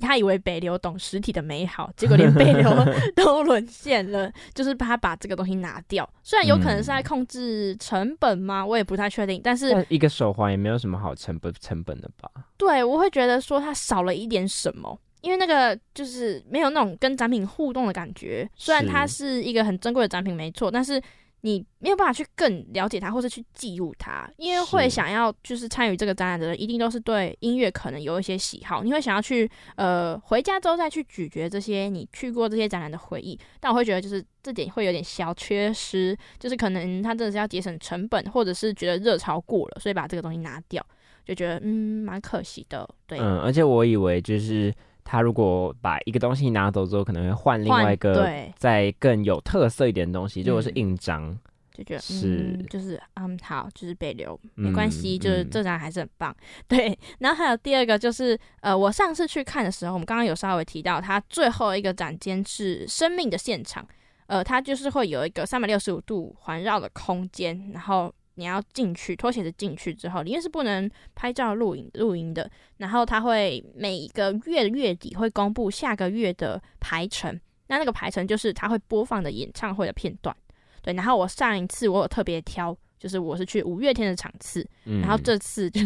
[0.01, 2.71] 他以为北流懂实体的美好， 结果连北流
[3.15, 6.09] 都沦陷了，就是他把这个东西拿掉。
[6.23, 8.65] 虽然有可能是在控制成本吗？
[8.65, 12.29] 我也不太确定，但是但一个手环也没有什么好成本成本的吧？
[12.57, 14.99] 对我会觉得说它少了一点什么。
[15.21, 21.01] 因为那个就是没有那种跟展品互动的感觉，虽然它是一个很珍贵的展品，没错，但是
[21.43, 40.85] 你没有办法去更了解它，或者去记录它，因为会想要就是参与这个展览的人，一定都是对音乐可能有一些喜好，你会想要去呃回家之后再去咀嚼这些你去过这些展览的回忆，但我会觉得就是这点会有点小缺失，就是可能他真的是要节省成本，或者是觉得热潮过了，所以把这个东西拿掉，
[41.25, 44.73] 就觉得嗯蛮可惜的，对，嗯，而且我以为就是
[45.05, 51.39] 他如果把一个东西拿走之后，可能会换另外一个对，再更有特色一点的东西，如果是嗯印章。
[51.75, 56.37] 就觉得是嗯，就是嗯好，就是被留没关系，嗯就是嗯这张还是很棒。
[56.69, 63.89] 对，然后还有第二个就是呃，我上次去看的时候，我们刚刚有稍微提到，它最后一个展间是生命的现场，
[64.27, 68.13] 呃，它就是会有一个三百六十五度环绕的空间，然后。
[68.35, 72.51] 你要进去，脱鞋子进去之后，里面是不能拍照、录影、录音的。
[72.79, 80.35] 然后他会每一个月的月底会公布下个月的排程，那那个排程就是他会播放的演唱会的片段。
[80.81, 85.81] 对，然后我上一次我有特别挑，就是我是去五月天的场次，嗯然后这次就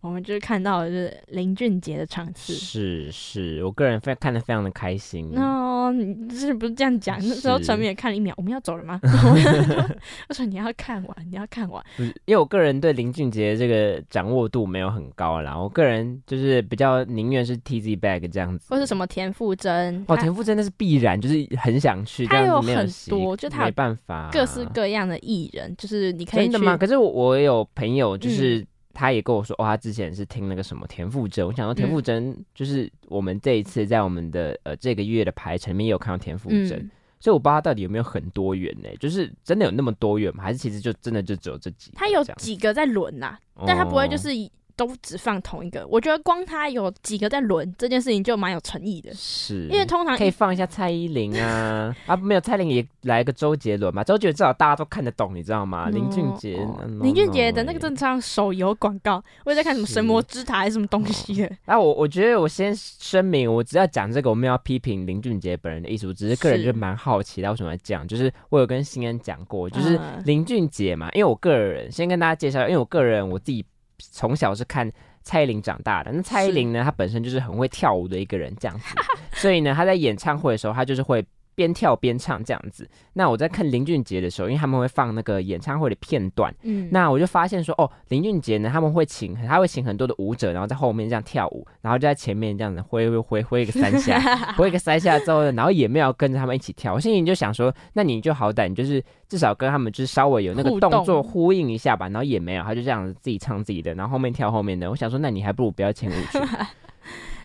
[0.00, 2.52] 我们就是看到的是林俊杰的场次。
[2.52, 5.28] 是是，我个人非看的非常的开心。
[5.32, 7.18] 那、你是不是这样讲？
[7.26, 9.00] 那时候是陈明也看了一秒，我们要走了吗？
[10.28, 11.84] 我说你要看完，你要看完。
[11.98, 26.76] 因为我个人对林俊杰这个掌握度没有很高啦，我个人就是比较宁愿是 T Z Bag 这样子，或是什么田馥甄，哦，田馥甄那是必然，就是很想去，他有很多就他没办法，各式各样的艺人，就是你可以真的吗？
[26.76, 28.32] 可是我我有朋友，就嗯。
[28.32, 31.92] 是、他也跟我说，哦，他之前是听那个什么田馥甄，我想说田嗯。
[31.92, 38.88] 馥甄就是我们这一次在我们的呃这个月的排程里面也有看到田馥甄，嗯，所以我不知道他到底有没有很多元呢？
[38.98, 40.42] 就是真的有那么多元吗？
[40.42, 44.16] 还是其实就真的就只有这几个他有几个在轮呐、但他不会就哦。
[44.16, 45.86] 是以都只放同一个。
[45.88, 55.88] 我觉得光他有几个在轮这件事情就蛮有诚意的，是，因为通常可以放一下蔡依林啊 啊，没有蔡依林也来个周杰伦嘛，周杰伦至少大家都看得懂，你知道吗？
[55.88, 56.58] 林俊杰
[57.00, 61.50] 林俊杰的那个欸正常手游广告，我也在看什么神魔之塔还是什么东西的。
[61.64, 68.06] 啊，我我觉得我先声明，我只要讲这个，我们要批评林俊杰本人的艺术，只是个人是就蛮好奇他为什么要这样。
[68.06, 73.64] 就是我有跟新恩讲过，就是嗯林俊杰嘛，因为我个人先跟大家介绍，因为我个人我自己
[73.98, 74.90] 从小是看
[75.22, 78.94] 蔡依林长大的，那蔡依林呢，她本身就是很会跳舞的一个人，这样子，
[79.32, 81.24] 所以呢，她在演唱会的时候，她就是会。
[81.56, 82.88] 边跳边唱这样子。
[83.14, 94.20] 那我在看林俊杰的时候，因为他们会放那个演唱会的片段，嗯，那我就发现说，哦，林俊杰呢，他们会请，他会请很多的舞者，然后在后面这样跳舞，然后就在前面这样子挥挥挥挥一个三下，
[94.56, 96.92] 挥一个三下之后呢，然后也没有跟着他们一起跳。
[96.92, 104.90] 我心里就想说，那你就好歹你就是至少跟他们就是稍微有那个动动作呼应一下吧，然后也没有，他就这样子自己唱自己的，然后后面跳后面的。
[104.90, 106.38] 我想说，那你还不如不要请舞曲，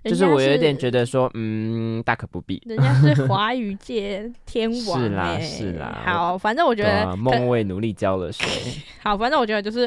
[0.03, 1.05] 就是我有点觉得。
[1.05, 2.61] 说，嗯，大可不必。
[2.65, 8.47] 人家是 华语界天王、欸，是啦是啦好，反正我觉得梦为努力浇了水，
[9.03, 9.85] 好，反正我觉得就是，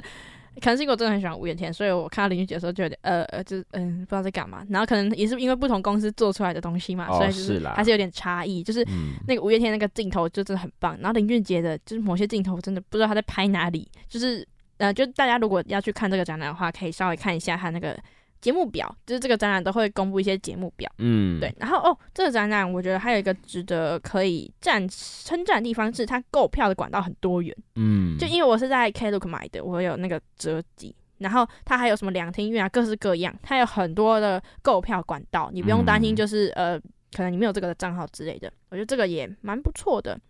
[0.60, 4.66] 可能是因为我真的很喜欢五月天，所以我看到林俊杰的时候就有点呃呃，就是嗯、不知道在干嘛。
[4.68, 8.62] 然后可能也是因为不同公司做出来的东西嘛，哦所以就是还是有点差异。
[8.62, 14.46] 就是嗯，那个五月天那个镜头就真的很棒，然后林俊杰的就是某些镜头真的不知道他在拍哪里，就是。
[14.78, 17.96] 呃，就大家如果要去看这个展览的话，可以稍微看一下他那个
[18.44, 20.92] 节目表，就是这个展览都会公布一些节目表。
[20.98, 27.56] 嗯，对，然后哦，这个展览我觉得还有一个值得可以赞称赞的地方是，它购票的管道很多元。
[27.76, 36.78] 嗯，就因为我是在 Klook 买的，我有那个折抵，然后它还有什么两厅院啊，各式各样，它有很多的购票管道，你不用担心嗯就是、呃，
[37.16, 40.20] 可能你没有这个账号之类的，我觉得这个也蛮不错的。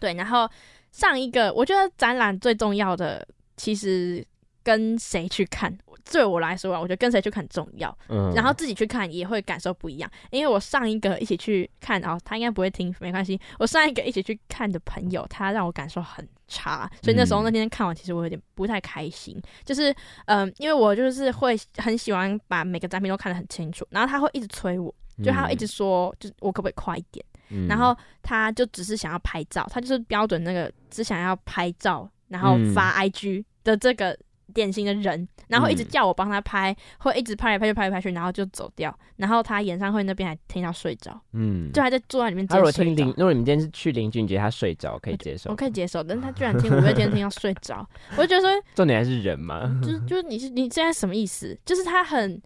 [0.00, 0.48] 对，然后
[0.90, 3.28] 上一个我觉得展览最重要的
[3.58, 4.26] 其实
[4.62, 5.76] 跟谁去看，
[6.10, 7.96] 对我来说啊，我觉得跟谁去看很重要。
[8.08, 10.10] 嗯，然后自己去看也会感受不一样。
[10.30, 13.40] 因为我上一个一起去看，哦，他应该不会听，没关系。
[13.58, 19.40] 我上一个一起去看的朋友，他让我感受很差，所以那时候嗯那天看完，其实我有点不太开心。
[19.64, 19.94] 就是，
[20.26, 27.24] 嗯、因为我就是会很喜欢把每个展品都看得很清楚，然后他会一直催我，就他会一直说，就是我可不可以快一点？
[27.50, 34.18] 嗯，然后他就只是想要拍照，他就是标准那个只想要拍照，然后嗯发 IG 的这个
[34.52, 38.96] 典型的人，然后一直嗯叫我帮他拍，会一直拍来拍去拍来拍去，然后就走掉。
[39.16, 51.58] 然后他演唱会那边还听到睡着，嗯，就还在坐在里面直他如果接睡着听林，如果你们今天是去林俊杰，他睡着可以接受我，可以接受，但是他居然听五月天听到睡着，我就觉得说，重点还是人嘛，就是就是你是你现在什么意思？
[51.64, 52.40] 就是他很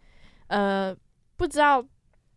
[0.48, 0.94] 呃
[1.36, 1.82] 不知道，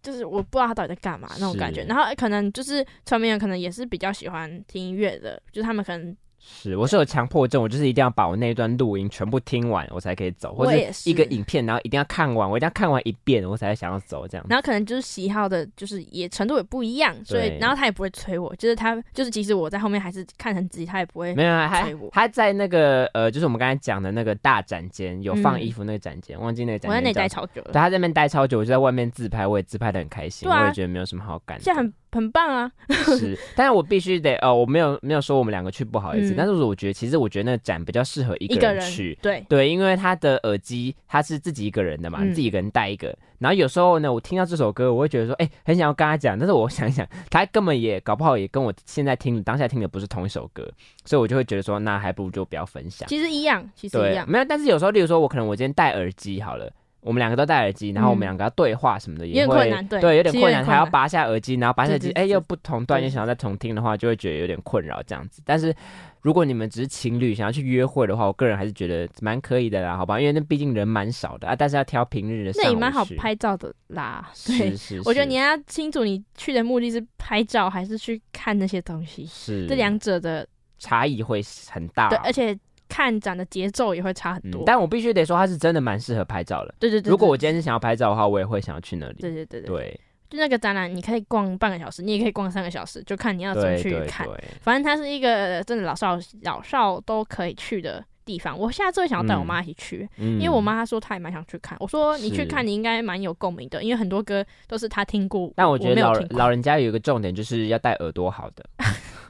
[0.02, 1.84] 就是我不知道他到底在干嘛那种感觉。
[1.84, 10.72] 然后可能就是传媒人可能也是比较喜欢听音乐的，就是他们可能是，我是有强迫症，我就是一定要把我那一段录音全部听完，我才可以走，或者
[11.06, 14.46] 一个影片，然后一定要看完，我一定要看完一遍，我才想要走这样。
[14.50, 27.20] 然后可能就是喜好的，就是也程度也不一样，所以然后他也不会催我，就是他就是即使我在后面还是看很仔细，他也不会没有催我他在那个呃，就是我们刚才讲的那个大展间有放嗯衣服那个展间，忘记那个展间我在那。
[27.20, 31.64] 待超久了对，，他在那边待超久，我就在外面自拍，我也自拍的很开心，啊我也觉得没有什么好感的。
[31.66, 32.72] 现在很很棒啊，
[33.18, 39.18] 是，但是我必须得呃，我没有没有说我们两个去不好意思，嗯但是我觉得其实我觉得那个展比较适合一个人人去。
[39.22, 43.16] 对，对，因为他的耳机他是自己一个人的嘛，嗯自己一个人带一个。
[43.38, 50.70] 然后有时候呢，我听到这首歌，我会觉得说，哎、很想要跟他讲，但是我想一想，他根本也搞不好也跟我现在听当下听的不是同一首歌，
[51.06, 53.08] 所以我就会觉得说，那还不如就不要分享。
[53.08, 56.70] 其实一样，其实一，样，没有，但是有时候，例如说，我可能我今天戴耳机好了。
[57.02, 65.42] 我们两个都戴耳机，然后我们嗯两个要对话什么的，也会困难对有点困难，还要拔下耳机，然后拔下耳机，哎，又不同段，对又想要再重听的话，就会觉得有点困扰这样子。
[65.46, 65.74] 但是
[66.22, 70.20] 如果你们只是情侣想要去约会的话，我个人还是觉得蛮可以的啦，好吧？
[70.20, 74.30] 因为那毕竟人蛮少的啊，但是要挑平日的上午那也蛮好，拍照的啦。
[74.46, 74.72] 对。
[74.72, 75.02] 是，是，是。
[75.06, 79.68] 我觉得你要清楚你去的目的是拍照还是去看那些东西，是。
[79.68, 80.46] 这两者的
[80.78, 82.58] 差异会很大，对，而且
[82.90, 84.64] 看展的节奏也会差很多。
[84.64, 86.76] 嗯但我必须得说，它是真的蛮适合拍照的。
[86.80, 89.16] 对对对，如果我今天是想要拍照的话，我也会想要去那里。
[89.22, 94.28] 对对对对，对就那个展览，你可以逛半个小时，你也可以逛三个小时，就看你要怎么去看。
[94.28, 98.56] 对，反正它是一个真的老少老少都可以去的地方。
[98.56, 101.76] 我下次会想要带我嗯妈一起去，因因为我妈她说她也蛮想去看。
[101.80, 108.64] 我说你去看，你应该蛮有共鸣的，因为很多歌都是她听过，但我觉得老人家有一个重点，就是要带耳朵好的。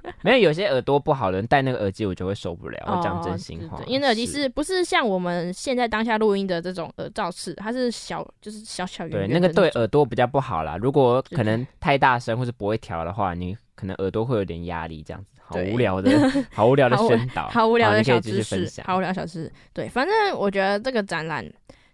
[0.21, 2.79] 没有有些耳朵不好的人戴那个耳机，我就会受不了。
[2.87, 10.77] 我讲真心话，哦对对因为那耳机是不是像我们现在当下录音的这种耳罩式，它是小，就是小小圆对那个对耳朵比较不好啦。
[10.77, 15.29] 如果可能太大声或是不会调的话，你可能耳朵会有点压力，这样子。
[15.41, 16.11] 好无聊的，
[16.53, 18.85] 好无聊的宣导，好无聊的小知识，分享。
[18.85, 19.51] 好无聊小知识。
[19.73, 21.43] 对，反正我觉得这个展览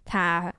[0.04, 0.52] 它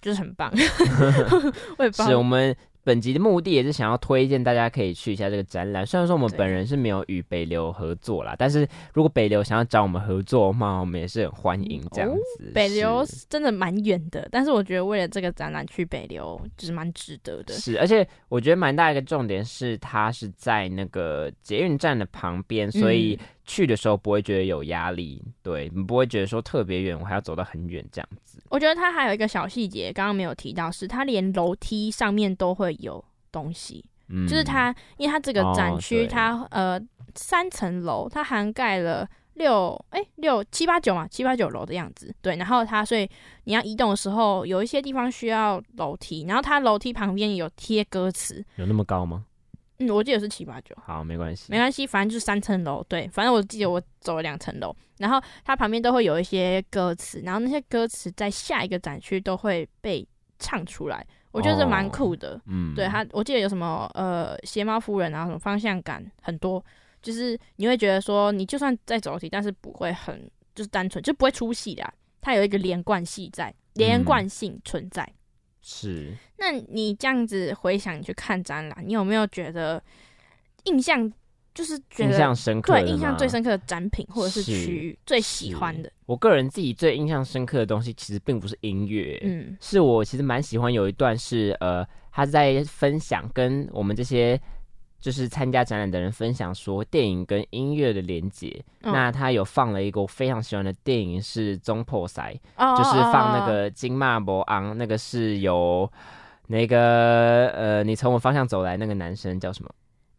[0.00, 0.50] 就是很棒，
[1.94, 2.56] 是我们
[2.90, 5.86] 本集的目的也是想要推荐大家可以去一下这个展览。
[5.86, 12.50] 虽然说我们本人是没有与北流合作啦，但是如果北流想要找我们合作的话，我们也是很欢迎这样哦子。
[12.52, 17.54] 北流是真的蛮远的，但是我觉得为了这个展览去北流就是蛮值得的。
[17.54, 28.40] 是，而且我觉得蛮大一个重点是，它是在那个捷运站的旁边，所以嗯去的时候不会觉得有压力，对你不会觉得说特别远，我还要走到很远这样子。
[28.48, 33.84] 我觉得它还有一个小细节，刚刚没有提到，是它连楼梯上面都会有东西。
[34.08, 36.80] 嗯，就是它，因为它这个展哦区，对它呃
[37.16, 42.14] 三层楼，它涵盖了六哎六七八九嘛，七八九楼的样子。
[42.22, 43.08] 对，然后它所以
[43.44, 48.44] 你要移动的时候，有一些地方需要楼梯，然后它楼梯旁边有贴歌词。
[48.56, 49.24] 有那么高吗？
[49.80, 50.76] 嗯，我记得是七八九。
[50.84, 52.84] 好，没关系，没关系，反正就是三层楼。
[52.88, 60.06] 对，反正我记得我走了两层楼，然后它旁边都会有一些歌词，然后那些歌词在下一个展区都会被
[60.38, 62.40] 唱出来，我觉得这蛮哦酷的。
[62.46, 66.62] 嗯，对它，我记得有什么呃鞋猫夫人啊，什么方向感很多，
[67.00, 75.10] 就是你会觉得说，你就算在走楼梯，但是不会很就是单纯，就不会出戏的啊、它有一个连贯性在，连贯性存在。
[75.72, 76.12] 是。
[76.38, 79.82] 那你这样子回想，你去看展览，你有没有觉得
[80.64, 81.10] 印象
[81.54, 94.40] 就是觉得印象得深刻对印象最深刻的展品或者是是区域最喜欢的，我个人自己最印象深刻的东西，其实并不是音乐，嗯是我其实蛮喜欢有一段是呃，他在分享跟我们这些
[95.00, 98.62] 就是参加展览的人分享说电影跟音乐的连接。
[98.82, 105.90] 嗯那他有放了一个我非常喜欢的电影是《中破塞》，哦就是放那哦个金马博昂，那个是由
[106.46, 109.70] 那个呃，你从我方向走来那个男生叫什么？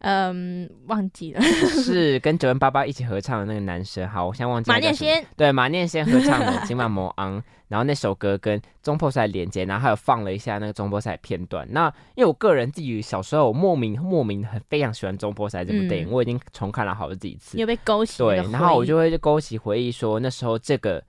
[0.01, 4.07] 嗯忘记了是跟九万八八一起合唱的那个男生。
[4.07, 11.67] 好，我现在忘记他马念先，对马念先合唱的《今晚魔昂》，然后那首歌跟中破赛连接，然后还有放了一下那个中破赛片段。
[11.71, 17.61] 那因为我个人自己小时候我莫名莫名很非常喜欢中破赛这部电影，嗯我已经重看了好几次你。
[17.61, 18.37] 有被勾起对？
[18.37, 21.05] 然后我就会勾起回忆说那时候这个部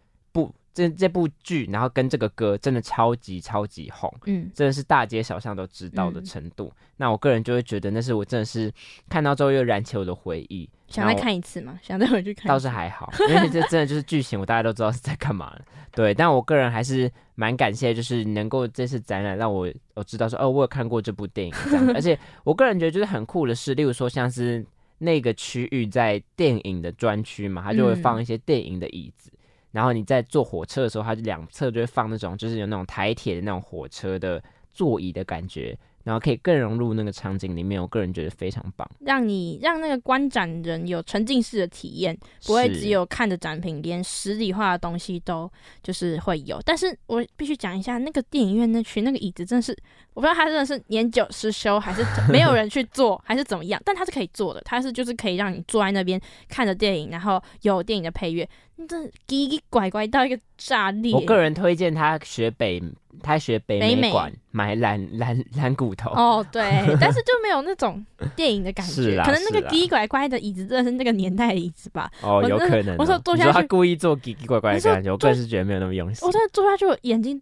[0.75, 4.13] 这这部剧，然后跟这个歌真的超级超级红。
[4.27, 6.73] 嗯真的是大街小巷都知道的嗯程度。
[6.97, 8.73] 那我个人就会觉得，那是我真的是
[9.09, 10.69] 看到之后又燃起我的回忆。
[10.89, 11.79] 想再看一次吗？
[11.83, 12.49] 想再回去看？
[12.49, 15.63] 倒是还好，因为这真的就是剧情，我大家都知道是在干嘛了。
[15.93, 21.93] 对，但我个人还是蛮感谢，就是能够这次展览让我我知道说，哦，我有看过这部电影这样。
[21.95, 24.65] 而且我个人觉得就是很酷的是，例如说像是
[24.99, 29.32] 那个区域在电影的专区嘛，它就会放一些电影的椅子。
[29.73, 34.43] 然后你在坐火车的时候，它就两侧就会放那种，就是有那种台铁的那种火车的
[34.73, 37.81] 座椅的感觉，然后可以更融入那个场景里面。
[37.81, 42.17] 我个人觉得非常棒，让你让那个观展人有沉浸式的体验，
[42.47, 45.51] 不会只有看着展品，连实体化的东西都
[45.83, 46.61] 就是会有。
[46.65, 49.77] 但是我必须讲一下，那个电影院那区那个椅子真的是，
[50.15, 58.49] 我不知道它真的是年久失修，还是 没有人去坐，还是怎么样，但它是可以坐的，它是就是可以让你坐在那边看着电影，然后有电影的配乐，
[58.87, 61.15] 真的叽叽拐拐到一个炸裂。
[61.15, 62.83] 我个人推荐他学北，
[63.23, 66.11] 他学北北美美馆买蓝蓝蓝骨头。
[66.11, 66.63] 哦，对，
[67.01, 68.05] 但是就没有那种
[68.37, 72.11] 电影的感觉，啦可能那个是啦叽叽拐拐的椅子真的是那个年代的椅子吧。
[72.23, 76.33] 哦，有可能哦、我说坐下去他去故意做奇奇怪怪的感觉，我个人是觉得没有那么用心我。
[76.33, 77.41] 真的坐下去，我眼睛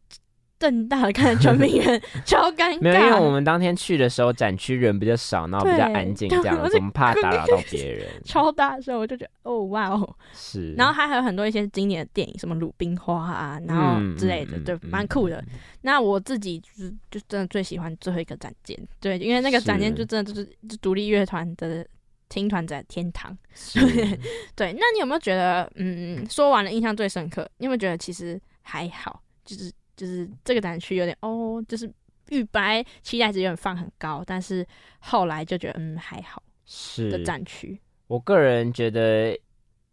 [0.61, 2.81] 瞪大的看着全民人， 超尴尬。
[2.83, 8.07] 没有，因为我们当天去的时候展区人比较少，然后比较安静，这样子我们怕打扰到别人。
[8.23, 15.43] 超大声，我就觉得哦哇哦，是，然后还有很多一些经典的电影，什么《鲁冰花》啊，然后嗯之类的，对，蛮酷的。
[15.81, 21.87] 那我自己就是就真的最喜欢最后一个展间，对，因为那个展间就真的就是就独立乐团的
[22.29, 23.35] 听团在天堂。
[23.55, 23.81] 是
[24.55, 31.93] 对，那你有没有觉得，嗯，说完了印象最深刻，你有没有觉得其实还好，就是就是这个展区有点哦，就是
[32.31, 34.67] 预白期待值有点放很高，但是
[34.99, 39.39] 后来就觉得嗯还好是的，展区，我个人觉得，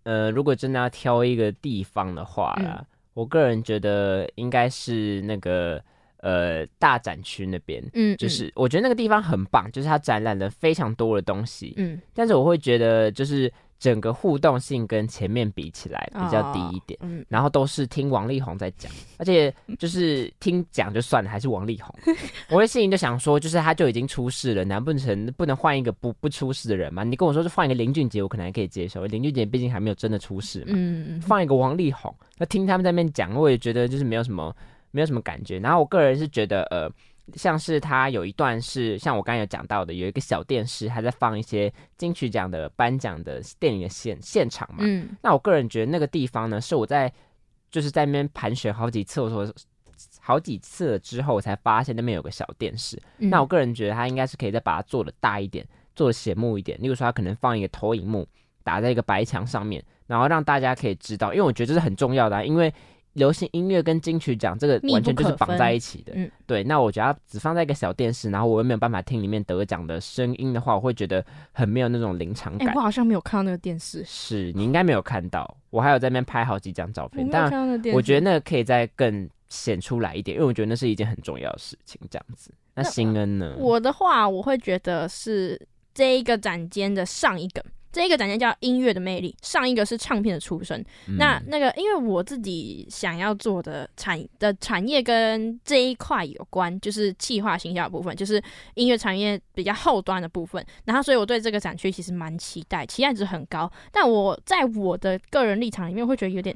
[0.03, 5.83] 呃，如果真的要挑一个地方的话嗯啦，我个人觉得应该是那个
[6.21, 7.83] 呃大展区那边。
[7.93, 16.99] 嗯，就是我觉得那个地方很棒，就是它展览了非常多的东西，嗯但是我会觉得就是整个互动性跟前面比起来比较低一点。
[17.03, 21.93] 嗯然后都是听王力宏在讲，而且就是听讲就算了，还是王力宏。
[22.49, 27.03] 我的心里就想说，就是他就已经出事了，难不成不能换一个不不出事的人吗？
[27.03, 29.05] 你跟我说是换一个林俊杰，我可能还可以接受。
[29.05, 34.55] 林俊杰毕竟还没有真的出事嘛，嗯放一个王力宏，那听他们在那边讲，我也觉得就是没有什么
[34.91, 35.59] 没有什么感觉。
[35.59, 36.89] 然后我个人是觉得，呃，
[37.35, 44.77] 像是他有一段是像我刚才有讲到的，有一个小电视，他在放一些金曲奖的颁奖的电影的现现场嘛。
[44.79, 47.11] 嗯那我个人觉得那个地方呢，是我在
[47.69, 49.53] 就是在那边盘旋好几次，我说
[50.21, 52.97] 好几次了之后，我才发现那边有个小电视。
[53.17, 56.81] 嗯那我个人觉得它应该是可以再把它做的大一点，做的醒目一点。
[56.81, 58.25] 例如说，它可能放一个投影幕
[58.63, 62.73] 打在一个白墙上面，然后让大家可以知道，因为我觉得这是很重要的、啊，因为。
[63.17, 66.63] 流行音乐跟金曲奖这个完全就是绑在一起的，嗯对。
[66.63, 72.75] 那我觉得它只放在一个小电视，然后我又没有办法听里面得奖的声音的话，我会觉得很没有那种临场哎、感。
[72.75, 77.51] 我好像没有看到那个电视，是你应该没有看到，我还有在那边拍好几张照片，但。
[77.93, 81.99] 我觉得那个可以再更显出来一点，因为我觉得那是一件很重要的事情。
[82.09, 83.55] 这样子，那那新恩呢？
[83.57, 85.59] 我的话，我会觉得是
[85.93, 87.63] 这一个展间的上一个。
[87.97, 90.79] 这一个展现叫音乐的魅力，上一个是唱片的出身。
[91.07, 98.41] 嗯那那个，因为我自己想要做的产的产业跟这一块有关，就是企划形象的部分，就是
[98.75, 100.63] 音乐产业比较后端的部分。
[100.85, 103.69] 然后，所以我对这个展区其实蛮期待，期待值很高。
[103.91, 106.55] 但我在我的个人立场里面，会觉得有点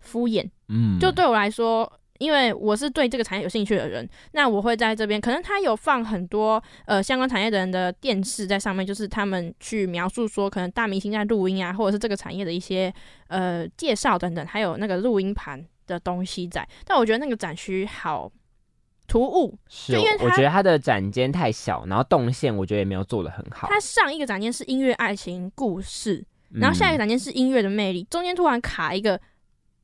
[0.00, 0.48] 敷衍。
[0.68, 12.92] 嗯就对我来说，因为我是对这个产业有兴趣的人，那我会在这边，可能他有放很多呃相关产业的人的电视在上面，就是他们去描述说，可能大明星在录音啊，或者是这个产业的一些
[13.28, 16.68] 呃介绍等等，还有那个录音盘的东西在。
[16.84, 18.30] 但我觉得那个展区好
[19.08, 19.58] 突兀。
[19.66, 23.66] 是因为，它我觉得它的展间太小，然后动线我觉得也没有做的很好。
[23.68, 29.18] 它上一个展间是音乐爱情故事，然后下一个嗯展间是音乐的魅力，中间突然卡一个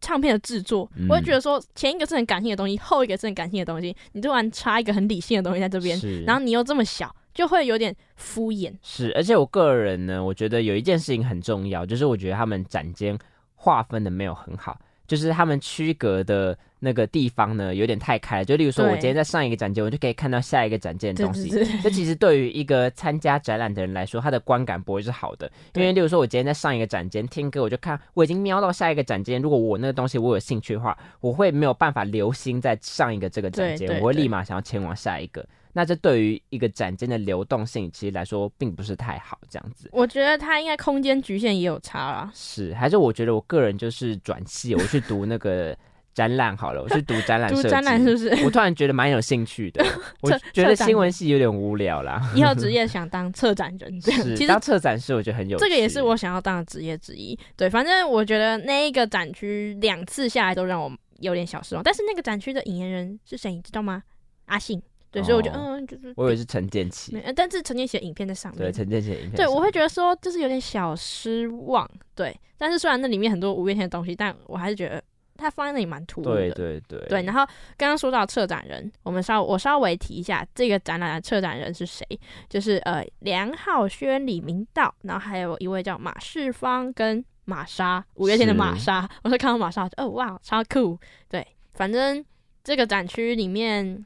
[0.01, 1.07] 唱片的制作，嗯。
[1.09, 8.73] 我会觉得说前一个是很感性的东西，后一个是很感性的东西，你突然插一个很理性的东西在这边，然后你又这么小，就会有点敷衍。
[8.83, 13.19] 是，而且我个人呢，我觉得有一件事情很重要，就是我觉得他们展间
[13.55, 18.45] 划分的没有很好，就是他们区隔的那个地方呢有点太开了。
[18.45, 21.49] 就例如说，我今天在上一个展间，我就可以看到下一个展间的东西。
[21.83, 35.47] 这其实对于一个参加展览的人来说，他的观感不会是好的，因为例如说，我今天在上一个展间听歌，我就看我已经瞄到下一个展间，如果我那个东西我有兴趣的话，我会没有办法留心在上一个这个展间，我会立马想要前往下一个。
[35.77, 39.91] 那这对于一个展间的流动性，其实来说并不是太好，这样子。
[39.93, 42.33] 我觉得它应该空间局限也有差啦。
[42.35, 45.77] 是，还是我觉得我个人就是转系，我去读那个
[46.15, 47.53] 展览好了，我去读展览。
[47.53, 48.31] 读展览是不是？
[48.43, 49.85] 我突然觉得蛮有兴趣的，
[50.23, 52.33] 我觉得新闻系有点无聊啦。
[52.35, 55.63] 以后 职业想当策展人这样，是，其实当策展师我觉得很有趣。
[55.63, 57.39] 这个也是我想要当的职业之一。
[57.55, 61.85] 对，反正我觉得那一个展区两次下来都让我有点小失望。
[61.85, 64.03] 但是那个展区的引言人是谁，你知道吗？
[64.47, 64.83] 阿信。
[65.17, 68.73] 对，所以我觉得哦嗯，就是我以为是陈建奇但是陈建奇的影片在上面对，面。
[68.73, 71.89] 陈建奇的影片对，我会觉得说就是有点小失望。
[72.15, 75.03] 对，但是虽然那里面很多五月天的东西，但我还是觉得
[75.37, 76.35] 他放在那里蛮突兀的。
[76.35, 77.47] 对对对对，然后
[77.77, 82.07] 刚刚说到策展人，我们稍我稍微提一下这个展览的策展人是谁，
[82.49, 89.09] 就是呃梁浩轩、李明道，然后还有一位叫马世芳跟玛莎，五月天的玛莎。
[89.23, 90.99] 我是看到玛莎，哦哇，超酷。
[91.29, 92.25] 对，反正
[92.65, 94.05] 这个展区里面，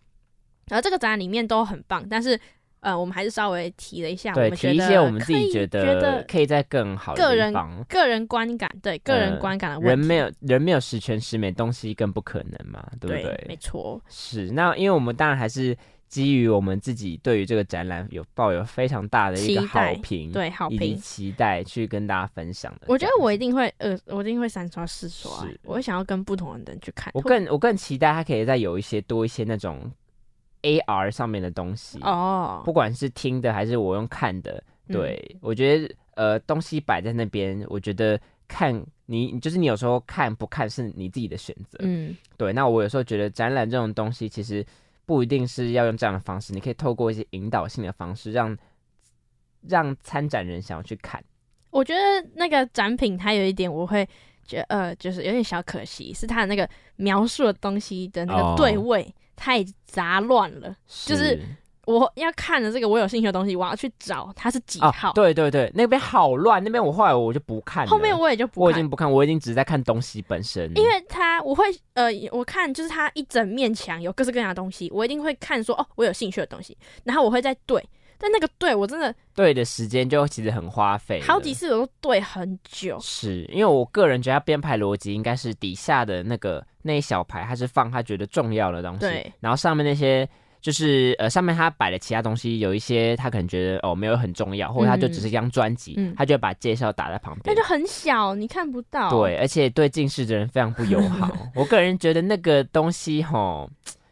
[0.71, 2.39] 呃，这个展览里面都很棒，但是
[2.81, 7.85] 呃，我们还是稍微提了一下，我对提一些我们自己觉觉得可以在更好的个人地方。
[7.89, 13.45] 个人观感，对个人呃观感的问题，人没有人没有十全十美，东西更不可能嘛，对不对，对？
[13.49, 15.77] 没错，是，那因为我们当然还是
[16.09, 20.97] 基于我们自己对于这个展览有抱有非常大的一个好评，对，好评。
[20.97, 22.87] 期待去跟大家分享的。
[22.87, 27.13] 我觉得我一定会，呃，我一定会三刷四刷我会想要跟不同的人去看。
[27.15, 29.79] 我更我更期待他可以再有一些多一些那种
[30.63, 34.93] AR 上面的东西，哦，不管是听的还是我用看的，嗯。
[34.93, 42.53] 对、我觉得呃东西摆在那边，我觉得看你就是你有时候看不看是你自己的选择，嗯，对。
[42.53, 44.65] 那我有时候觉得展览这种东西其实
[45.07, 48.57] 不一定是要用这样的方式，你可以透过一些引导性的方式让
[49.67, 51.23] 让参展人想要去看。
[51.71, 52.01] 我觉得
[52.35, 54.05] 那个展品它有一点我会
[54.45, 58.57] 觉得呃，就是有点小可惜，是它的那个描述的东西的那哦。
[58.57, 60.77] 个对位太杂乱了。
[61.07, 61.41] 就是
[61.87, 68.65] 我要看的这个我有兴趣的东西，我要去找它是几哦号，，对对对，那边好乱，那边我后来我就不看了，后面我也就不看。
[68.65, 68.89] 我已经。
[68.91, 71.65] 不看，我已经只是在看东西本身，因为它我会
[71.95, 77.83] 呃，我看就是它一整面墙有各式各样的东西，我一定会看说哦，我有兴趣的东西，然后我会再对，
[78.21, 90.29] 但那个对我真的对的时间就其实很花费，好几次我都对很久，是因为我个人觉得他编排逻辑应该是底下的那个那一小排，他是放他觉得重要的东西，对，然后上面那些
[90.61, 97.67] 就是呃上面他摆的其他东西，有一些他可能觉得哦没有很重要，或者他就只是一张专辑，嗯他就会把介绍打在旁边那就。
[97.71, 99.09] 很小，你看不到。
[99.11, 101.31] 对，而且对近视的人非常不友好。
[101.55, 103.71] 我个人觉得那个东西吼，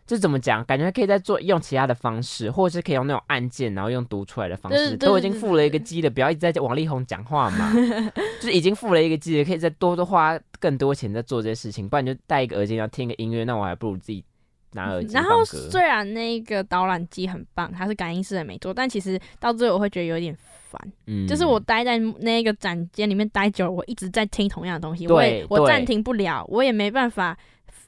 [0.08, 0.64] 这怎么讲？
[0.64, 4.96] 感觉可以再做用其他的方式，或者是可以用那种按键，然后用读出来的方式。
[4.96, 7.70] 都已经对付了一个机的，不要一直在王力宏讲话嘛。
[8.40, 14.24] 就是已经付了一个机的，可以再多多花更多钱在做这些事情，不然你就戴一个耳机，然后听个音乐，那我还不如自己
[14.72, 15.44] 拿耳机然后。
[15.44, 20.34] 虽然那个导览机很棒，它是感应式的没错，但其实到最后我会觉得有点
[20.70, 20.80] 烦。
[21.06, 27.36] 嗯就是我待在那个展间里面待久了，我一直在听同样的东西，对我也我对暂停不了，我也没办法。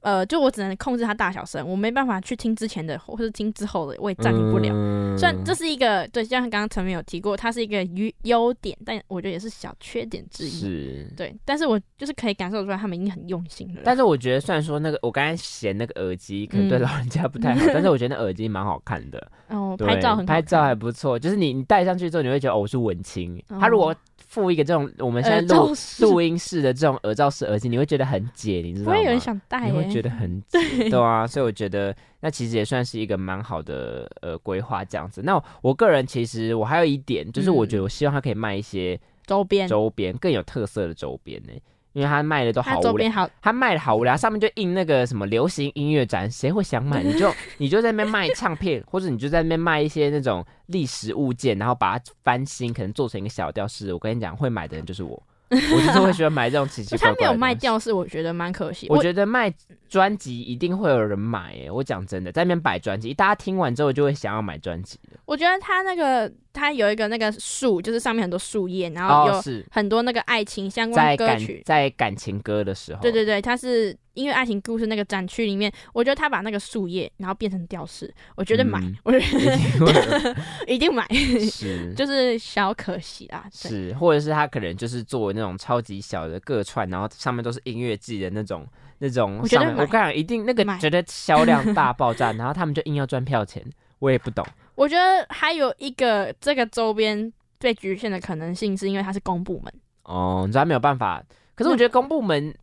[0.00, 4.70] 呃，就我只能控制它大小声，我没办法去听之前的或是听之后的，我也暂停不了。
[4.72, 10.48] 嗯虽然这是一个对，就像刚刚陈明有提过，它是一个优优点，但我觉得也是小缺点之一。
[10.48, 11.12] 是。
[11.16, 13.82] 对，但是我就是可以感受出来，他们已经很用心了。
[13.84, 19.30] 但是我觉得，虽然说那个我刚才嫌那个耳机可能对嗯老人家不太好，但是我觉得那耳机蛮好看的。
[19.48, 23.36] 哦，拍照很拍照还不错，就是你你戴上去之后，你会觉得哦，我是文青。
[23.48, 23.94] 哦他如果
[24.30, 28.92] 附一个这种我们现在耳录录音室的这种耳罩式耳机，你会觉得很解，你知道吗？
[28.92, 31.00] 不会有人想戴欸、你会觉得很解，对。
[31.00, 35.20] 啊，所以我觉得那其实也算是一个蛮好的呃规划这样子。
[35.24, 41.52] 那我个人其实我还有一点，就是我觉得我希望它可以卖一些周边，周边更有特色的周边呢、
[41.92, 43.30] 因为他卖的都好无聊。
[43.40, 47.02] 他卖的好无聊，上面就印那个什么流行音乐展，谁会想买？
[47.02, 53.92] 你就 你就在那边卖唱片，或者你就在那边卖一些那种历史物件，然后把它翻新，可能做成一个小吊饰。
[53.92, 55.22] 我跟你讲，会买的人就是我。
[55.50, 57.16] 我就是会喜欢买这种奇奇怪怪的。
[57.16, 58.86] 他没有卖，吊饰，我觉得蛮可惜。
[58.88, 59.52] 我觉得卖
[59.88, 61.68] 专辑一定会有人买诶。
[61.68, 65.18] 我讲真的，在那边摆专辑，大家听完之后就会想要买专辑的。
[65.24, 71.62] 我觉得他那个他有一个那个树，就是上面很多树叶，然后有很多那个爱情相关歌曲。
[71.64, 78.96] 在感情歌的时候，对对对，它是因为爱情故事那个展区里面，我觉得他把那个树叶然后变成吊饰，我觉得买，嗯。
[79.04, 80.36] 我觉得
[80.66, 81.06] 一定 买，
[81.50, 81.92] 是。
[81.96, 83.44] 就是小可惜啦。
[83.52, 88.66] 是，或者是他可能就是做那种超级小的个串，然后上面都是音乐季的那种
[88.98, 90.76] 那种我觉得我你讲，一定那个买。
[90.80, 93.64] 绝对销量大爆炸，然后他们就硬要赚票钱，
[94.00, 94.44] 我也不懂。
[94.80, 99.70] 我觉得还有一个这个周边被局限的可能性，是因为它是公部门，
[100.04, 101.22] 哦，你知道没有办法，
[101.54, 102.54] 可是我觉得公部门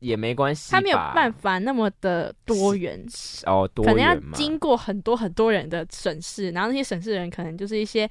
[0.00, 3.00] 也没关系吧，它没有办法那么的多元。
[3.46, 8.10] 哦，多可能要经过很多很多人的审视，然后那些审视人可能就是一些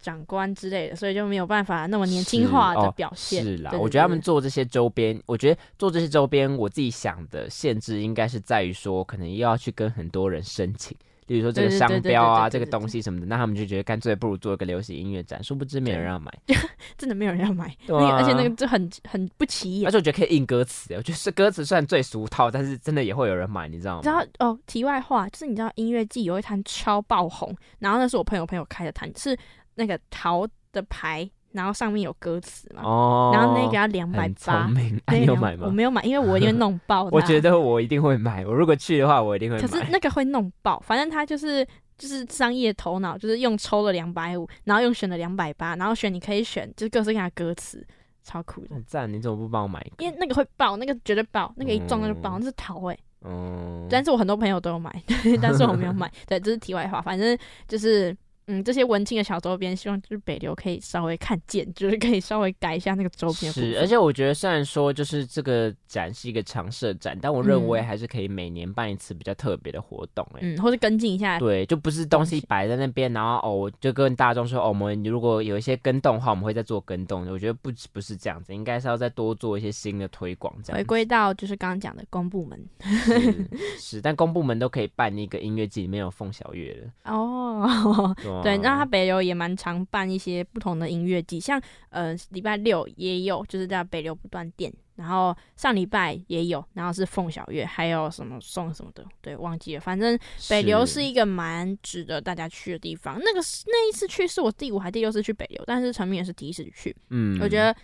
[0.00, 3.44] 长官之类的，所以就没有办法那么年轻化的是哦表现。
[3.44, 10.96] 是啦，对我觉得他们做这些周边，我觉得做这些周边，我自己想的限制应该是在于说，可能又要去跟很多人申请，
[11.28, 16.32] 例如说这个商标啊，这个东西什么的，那他们就觉得干脆不如做一个流行音乐展，殊不知没有人要买。
[16.96, 19.90] 真的没有人要买，对那个而且那啊个就很很不起眼而。
[19.90, 24.24] 且我觉得可以印歌词，我觉得是歌词虽然最俗套，但是真的也会有人买，你知道你知道？
[24.38, 29.36] 哦，题外话就是你知道音乐季有一摊超爆红，然后那是我朋友朋友开的摊，是
[29.74, 35.70] 那个陶的牌，然后上面有歌词嘛，哦，然后那个要两百八聪，明，那哎，个两你有买吗我？
[35.70, 37.16] 没有买，因为我一定会弄爆它。
[37.16, 39.82] 我觉得我一定会买，我如果去的话，我一定会可是。
[39.90, 47.84] 那个会弄爆，反正他就是就是商业头脑，就是用抽了两百五，然后用选了两百八，然后选你可以选就是各式各样的歌词，
[48.22, 48.74] 超酷的。
[48.74, 50.04] 很赞，你怎么不帮我买一个？
[50.04, 55.02] 因为那个会爆，那个绝对爆，那个一撞那就爆，嗯那是桃哎、嗯，但是我很多朋友都有买，
[55.40, 56.10] 但是我没有买。
[56.28, 57.36] 对，这是题外话，反正
[57.66, 58.16] 就是
[58.48, 63.52] 嗯，这些文青的小周边，希望就是北流可以稍微看见，就是可以稍微改一下那个周边。
[63.52, 71.38] 是，而且我觉得虽然说就是这个展是一个常设展，但我认为嗯还是可以每年办一次比较特别的活动、哎、嗯，或者跟进一下。
[71.38, 77.28] 对，就不是东西摆在那边，然后哦，我就跟大众说，哦，我们如果有一些跟动的话，我们会再做跟动。
[77.28, 91.60] 我觉得不不是这样子，应该是要再多做一些新的推广，这样回归到就是刚刚讲的公部门是 是，但公部门都可以办一个音乐季，里面有凤小月的，哦， 对，那他他北流也蛮常办一些不同的音乐季，像
[91.90, 100.16] 呃礼拜六也有，就是在北流不断电，然后上礼拜也有，然后是凤小月，还有什么送什么的，对，忘记了，反正
[100.48, 101.08] 北流是。
[101.08, 103.18] 一个蛮值得大家去的地方。
[103.24, 107.40] 那个是那一次去是我第五还第六次去北流，但是陈明也是第一次去，嗯。
[107.40, 107.74] 我觉得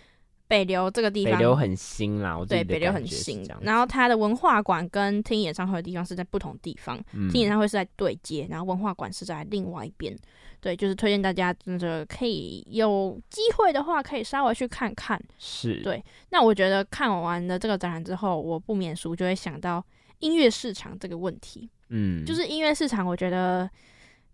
[0.47, 7.01] 北流这个地方北流很新啦，我自己的对北流很新然后它的文化馆跟听演唱会的地方是在不同地方。
[7.13, 10.15] 嗯听演唱会是在对接，然后文化馆是在另外一边。
[10.61, 15.19] 对，就是推荐大家真的可以有机会的话，可以稍微去看看。
[15.37, 19.83] 是对那我觉得看完了这个展览之后，我不免俗就会想到
[20.19, 21.69] 音乐市场这个问题。
[21.89, 23.69] 嗯，就是音乐市场，我觉得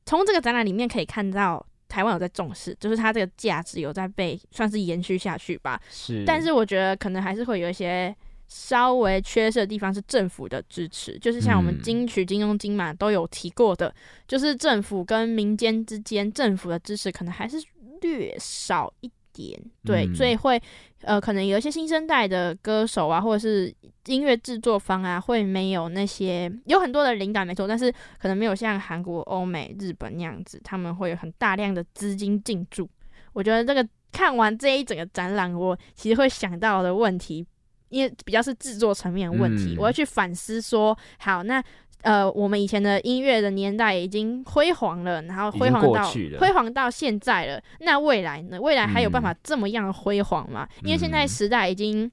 [0.05, 1.65] 从这个展览里面可以看到。
[1.91, 5.77] 台湾有在重视，就是它这个价值有在被算是延续下去吧。
[5.89, 8.15] 是，但是我觉得可能还是会有一些
[8.47, 13.93] 稍微缺失的地方，是政府的支持，就是像我们嗯金曲、金钟、金马都有提过的，
[14.25, 17.57] 就是政府跟民间之间，政府的支持可能还是
[18.01, 20.61] 略少一点，对，嗯所以会
[21.01, 23.73] 呃，可能有一些新生代的歌手啊，或者是
[24.05, 32.89] 音乐制作方啊，会没有那些有很多的灵感，没错，但是可能没有像韩国、欧美、日本那样子，他们会有很大量的资金进驻。
[33.33, 37.45] 我觉得这个看完这一整个展览，我其实会想到的问题，
[37.89, 41.63] 因为比较是制作层面的问题，嗯我要去反思说，好，那
[42.01, 48.59] 呃，我们以前的音乐的年代已经辉煌了，然后辉煌到辉煌到现在了，那未来呢？
[48.59, 50.67] 未来还有办法嗯这么样的辉煌吗？
[50.83, 52.11] 因为现在嗯时代已经。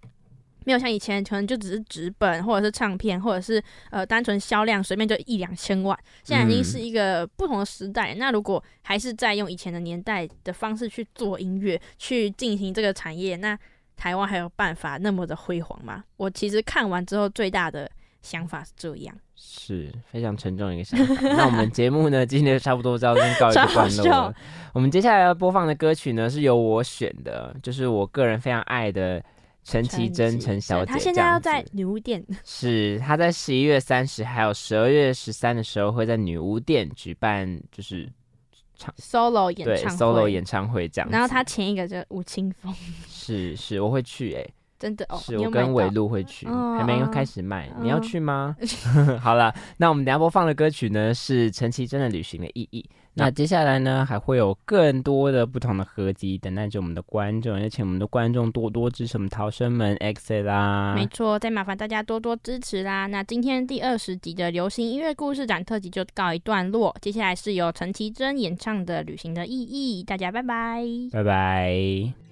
[0.64, 5.99] 没有像以前，可能就只是纸本，或者是唱片，或者是呃单纯销量随便就一两千万。
[6.22, 8.14] 现在已经嗯是一个不同的时代。
[8.16, 13.59] 那如果还是在用以前的年代的方式去做音乐，去进行这个产业，那
[13.97, 16.05] 台湾还有办法那么的辉煌吗？
[16.18, 17.91] 我其实看完之后最大的
[18.28, 19.14] 想法是这样。
[19.34, 21.14] 是非常沉重的一个想法。
[21.22, 23.64] 那我们节目呢，今天差不多到这边告一个
[24.02, 24.34] 落了。
[24.74, 29.22] 我们接下来要播放的歌曲呢，是由我选的，就是我个人非常爱的
[29.62, 30.92] 陈绮贞陈小姐。
[30.92, 38.10] 她现在要在女巫店，是她在十一月三十还有十二月十三的时候会在女巫店举办，就是
[38.96, 41.08] solo 演对唱会 solo 演唱会这样。
[41.10, 42.74] 然后她前一个就吴青峰，
[43.08, 48.56] 是是，我会去诶、真的哦，是我跟伟路会去，还没有开始卖，你要去吗？
[49.20, 52.80] 好了，那我们等下播放的歌曲呢是陈绮贞的《旅行的意义》。
[53.14, 60.94] 那接下来呢，还会有更多的不同的合集等待着我们的观众，也请我们的观众多多支持我们逃生门 X 啦。
[60.94, 63.08] 没错，再麻烦大家多多支持啦。
[63.08, 72.27] 那今天第二十集的流行音乐故事展特辑就告一段落，接下来是由陈绮贞演唱的《旅行的意义》，大家拜拜，拜拜。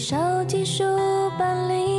[0.00, 0.16] 手
[0.48, 0.82] 机书
[1.38, 1.89] 本里